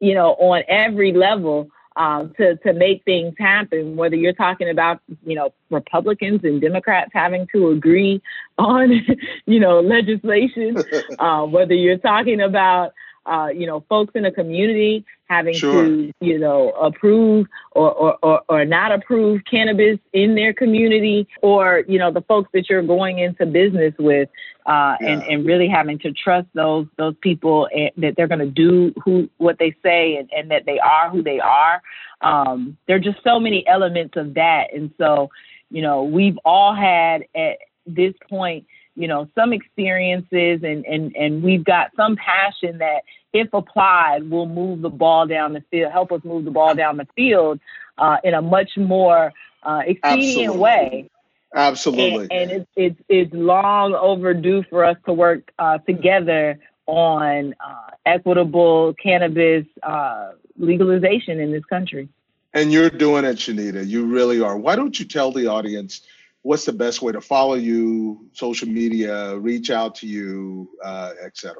you 0.00 0.14
know, 0.14 0.30
on 0.34 0.62
every 0.68 1.12
level 1.12 1.70
um, 1.98 2.32
to 2.36 2.56
to 2.58 2.72
make 2.72 3.04
things 3.04 3.34
happen. 3.38 3.96
Whether 3.96 4.16
you're 4.16 4.32
talking 4.32 4.70
about 4.70 5.00
you 5.26 5.34
know 5.34 5.52
Republicans 5.70 6.40
and 6.44 6.60
Democrats 6.60 7.10
having 7.12 7.46
to 7.52 7.70
agree 7.70 8.22
on 8.58 9.04
you 9.46 9.60
know 9.60 9.80
legislation, 9.80 10.76
uh, 11.18 11.42
whether 11.44 11.74
you're 11.74 11.98
talking 11.98 12.40
about 12.40 12.92
uh, 13.28 13.48
you 13.48 13.66
know, 13.66 13.84
folks 13.88 14.12
in 14.14 14.22
the 14.22 14.30
community 14.30 15.04
having 15.28 15.54
sure. 15.54 15.84
to, 15.84 16.12
you 16.20 16.38
know, 16.38 16.70
approve 16.70 17.46
or, 17.72 17.92
or, 17.92 18.18
or, 18.22 18.42
or, 18.48 18.64
not 18.64 18.90
approve 18.92 19.42
cannabis 19.44 19.98
in 20.14 20.34
their 20.34 20.54
community, 20.54 21.28
or, 21.42 21.84
you 21.86 21.98
know, 21.98 22.10
the 22.10 22.22
folks 22.22 22.48
that 22.54 22.70
you're 22.70 22.82
going 22.82 23.18
into 23.18 23.44
business 23.44 23.92
with 23.98 24.30
uh, 24.64 24.96
yeah. 25.00 25.08
and, 25.08 25.22
and 25.24 25.46
really 25.46 25.68
having 25.68 25.98
to 25.98 26.12
trust 26.12 26.48
those 26.54 26.86
those 26.96 27.14
people 27.20 27.68
and, 27.74 27.90
that 27.98 28.14
they're 28.16 28.28
going 28.28 28.38
to 28.38 28.46
do 28.46 28.94
who 29.04 29.28
what 29.36 29.58
they 29.58 29.74
say 29.82 30.16
and, 30.16 30.30
and 30.34 30.50
that 30.50 30.64
they 30.64 30.78
are 30.78 31.10
who 31.10 31.22
they 31.22 31.40
are. 31.40 31.82
Um, 32.22 32.78
there 32.86 32.96
are 32.96 33.00
just 33.00 33.18
so 33.22 33.38
many 33.38 33.66
elements 33.66 34.16
of 34.16 34.34
that. 34.34 34.72
And 34.72 34.90
so, 34.96 35.30
you 35.70 35.82
know, 35.82 36.04
we've 36.04 36.38
all 36.44 36.74
had 36.74 37.24
at 37.34 37.58
this 37.86 38.14
point– 38.28 38.66
you 38.98 39.06
know, 39.06 39.28
some 39.36 39.52
experiences 39.52 40.64
and, 40.64 40.84
and, 40.84 41.14
and 41.14 41.42
we've 41.42 41.64
got 41.64 41.92
some 41.96 42.16
passion 42.16 42.78
that 42.78 43.02
if 43.32 43.48
applied 43.52 44.28
will 44.28 44.46
move 44.46 44.80
the 44.80 44.90
ball 44.90 45.24
down 45.24 45.52
the 45.52 45.62
field, 45.70 45.92
help 45.92 46.10
us 46.10 46.20
move 46.24 46.44
the 46.44 46.50
ball 46.50 46.74
down 46.74 46.96
the 46.96 47.06
field 47.14 47.60
uh, 47.96 48.16
in 48.24 48.34
a 48.34 48.42
much 48.42 48.70
more 48.76 49.32
uh, 49.62 49.82
expedient 49.86 50.50
Absolutely. 50.50 50.58
way. 50.58 51.10
Absolutely. 51.54 52.22
And, 52.22 52.32
and 52.32 52.50
it's, 52.50 52.70
it's, 52.74 53.00
it's 53.08 53.32
long 53.32 53.94
overdue 53.94 54.64
for 54.68 54.84
us 54.84 54.96
to 55.06 55.12
work 55.12 55.52
uh, 55.60 55.78
together 55.78 56.58
on 56.86 57.54
uh, 57.64 57.90
equitable 58.04 58.94
cannabis 59.00 59.64
uh, 59.84 60.32
legalization 60.56 61.38
in 61.38 61.52
this 61.52 61.64
country. 61.66 62.08
And 62.52 62.72
you're 62.72 62.90
doing 62.90 63.24
it, 63.24 63.36
Shanita. 63.36 63.86
You 63.86 64.06
really 64.06 64.40
are. 64.40 64.56
Why 64.56 64.74
don't 64.74 64.98
you 64.98 65.04
tell 65.04 65.30
the 65.30 65.46
audience 65.46 66.00
what's 66.48 66.64
the 66.64 66.72
best 66.72 67.02
way 67.02 67.12
to 67.12 67.20
follow 67.20 67.56
you, 67.56 68.26
social 68.32 68.68
media, 68.68 69.36
reach 69.36 69.70
out 69.70 69.94
to 69.96 70.06
you, 70.06 70.66
uh, 70.82 71.12
etc. 71.22 71.56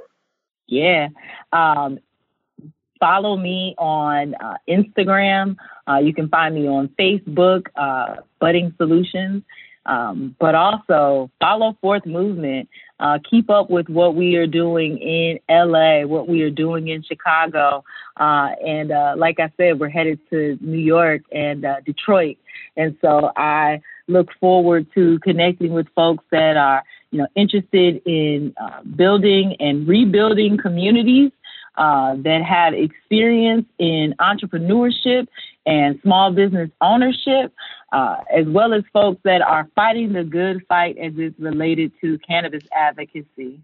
Yeah. 0.67 1.09
Um, 1.53 1.99
follow 2.99 3.37
me 3.37 3.75
on 3.77 4.35
uh, 4.35 4.57
Instagram. 4.67 5.57
Uh, 5.87 5.99
you 5.99 6.15
can 6.15 6.31
find 6.31 6.55
me 6.55 6.67
on 6.67 6.89
Facebook, 6.99 7.67
uh, 7.77 8.23
Budding 8.41 8.73
Solutions. 8.79 9.43
Um, 9.85 10.35
but 10.39 10.55
also 10.55 11.31
follow 11.39 11.77
Fourth 11.83 12.07
Movement. 12.07 12.71
Uh, 12.99 13.19
keep 13.31 13.51
up 13.51 13.69
with 13.69 13.89
what 13.91 14.15
we 14.15 14.37
are 14.37 14.47
doing 14.47 14.99
in 14.99 15.39
LA, 15.51 16.07
what 16.07 16.29
we 16.29 16.43
are 16.43 16.51
doing 16.51 16.89
in 16.89 17.03
Chicago. 17.03 17.85
Uh, 18.17 18.51
and 18.67 18.91
uh, 18.91 19.15
like 19.19 19.39
I 19.39 19.53
said, 19.59 19.81
we're 19.81 19.89
headed 19.91 20.19
to 20.31 20.59
New 20.63 20.79
York 20.79 21.23
and 21.31 21.65
uh, 21.65 21.81
Detroit. 21.85 22.39
And 22.77 22.97
so 23.03 23.33
I 23.37 23.81
look 24.09 24.29
forward 24.41 24.87
to 24.95 25.19
connecting 25.21 25.73
with 25.73 25.87
folks 25.95 26.25
that 26.31 26.57
are, 26.57 26.83
you 27.11 27.19
know, 27.19 27.29
interested 27.35 28.03
in 28.07 28.55
uh, 28.61 28.83
building 28.83 29.57
and 29.61 29.87
rebuilding 29.87 30.59
communities 30.59 31.31
uh, 31.77 32.17
that 32.17 32.43
have 32.43 32.75
experience 32.75 33.67
in 33.79 34.15
entrepreneurship 34.19 35.29
and 35.65 36.01
small 36.03 36.33
business 36.33 36.71
ownership, 36.81 37.53
uh, 37.93 38.17
as 38.35 38.47
well 38.47 38.73
as 38.75 38.83
folks 38.93 39.21
that 39.25 39.43
are 39.43 39.69
fighting 39.75 40.13
the 40.13 40.25
good 40.25 40.67
fight 40.67 40.99
as 40.99 41.13
it's 41.17 41.39
related 41.39 41.93
to 42.01 42.19
cannabis 42.19 42.65
advocacy. 42.73 43.61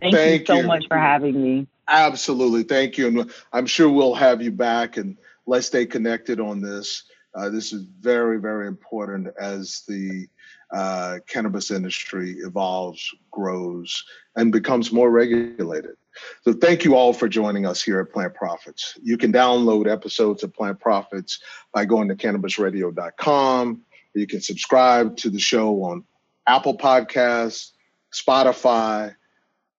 Thank, 0.00 0.14
Thank 0.14 0.40
you 0.40 0.46
so 0.46 0.60
you. 0.60 0.66
much 0.66 0.84
for 0.88 0.98
having 0.98 1.40
me. 1.40 1.66
Absolutely. 1.86 2.64
Thank 2.64 2.98
you. 2.98 3.08
And 3.08 3.32
I'm 3.52 3.66
sure 3.66 3.88
we'll 3.88 4.14
have 4.14 4.42
you 4.42 4.50
back 4.50 4.96
and 4.96 5.16
let's 5.46 5.66
stay 5.66 5.86
connected 5.86 6.40
on 6.40 6.60
this. 6.60 7.04
Uh, 7.34 7.48
this 7.48 7.72
is 7.72 7.82
very, 8.00 8.38
very 8.38 8.68
important 8.68 9.28
as 9.38 9.82
the 9.88 10.26
uh, 10.72 11.18
cannabis 11.26 11.70
industry 11.70 12.32
evolves, 12.38 13.14
grows, 13.30 14.04
and 14.36 14.52
becomes 14.52 14.92
more 14.92 15.10
regulated. 15.10 15.96
So, 16.42 16.52
thank 16.52 16.84
you 16.84 16.94
all 16.94 17.12
for 17.12 17.28
joining 17.28 17.66
us 17.66 17.82
here 17.82 18.00
at 18.00 18.12
Plant 18.12 18.34
Profits. 18.34 18.96
You 19.02 19.18
can 19.18 19.32
download 19.32 19.90
episodes 19.90 20.44
of 20.44 20.54
Plant 20.54 20.78
Profits 20.78 21.40
by 21.72 21.84
going 21.84 22.08
to 22.08 22.14
cannabisradio.com. 22.14 23.82
You 24.14 24.26
can 24.26 24.40
subscribe 24.40 25.16
to 25.18 25.30
the 25.30 25.40
show 25.40 25.82
on 25.82 26.04
Apple 26.46 26.78
Podcasts, 26.78 27.72
Spotify, 28.12 29.14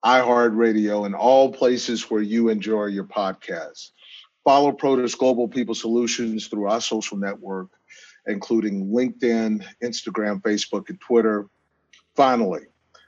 iHeartRadio, 0.04 1.06
and 1.06 1.16
all 1.16 1.52
places 1.52 2.10
where 2.12 2.22
you 2.22 2.50
enjoy 2.50 2.86
your 2.86 3.06
podcasts. 3.06 3.92
Follow 4.46 4.72
Protis 4.72 5.18
Global 5.18 5.48
People 5.48 5.74
Solutions 5.74 6.48
through 6.48 6.70
our 6.70 6.80
social 6.80 7.18
network, 7.18 7.68
including 8.28 8.88
LinkedIn, 8.88 9.66
Instagram, 9.84 10.40
Facebook, 10.44 10.88
and 10.90 11.02
Twitter. 11.02 11.48
Finally, 12.16 12.62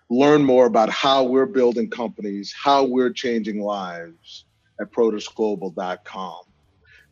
learn 0.10 0.44
more 0.44 0.66
about 0.66 0.90
how 0.90 1.24
we're 1.24 1.46
building 1.46 1.92
companies, 1.92 2.52
how 2.52 2.84
we're 2.84 3.12
changing 3.12 3.62
lives 3.62 4.46
at 4.82 4.92
protisglobal.com. 4.92 6.42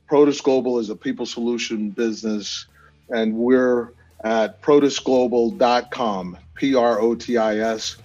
Protis 0.09 0.41
Global 0.41 0.79
is 0.79 0.89
a 0.89 0.95
people 0.95 1.27
solution 1.27 1.91
business, 1.91 2.65
and 3.09 3.31
we're 3.33 3.93
at 4.23 4.59
protisglobal.com, 4.61 6.37
P 6.55 6.73
R 6.73 6.99
O 6.99 7.13
T 7.13 7.37
I 7.37 7.57
S 7.57 7.97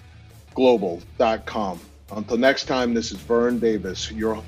global.com. 0.53 1.79
Until 2.11 2.37
next 2.37 2.65
time, 2.65 2.93
this 2.93 3.11
is 3.11 3.17
Vern 3.19 3.57
Davis, 3.57 4.11
your 4.11 4.43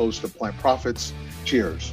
host 0.00 0.22
to 0.22 0.28
Plant 0.28 0.56
Profits. 0.56 1.12
Cheers. 1.44 1.92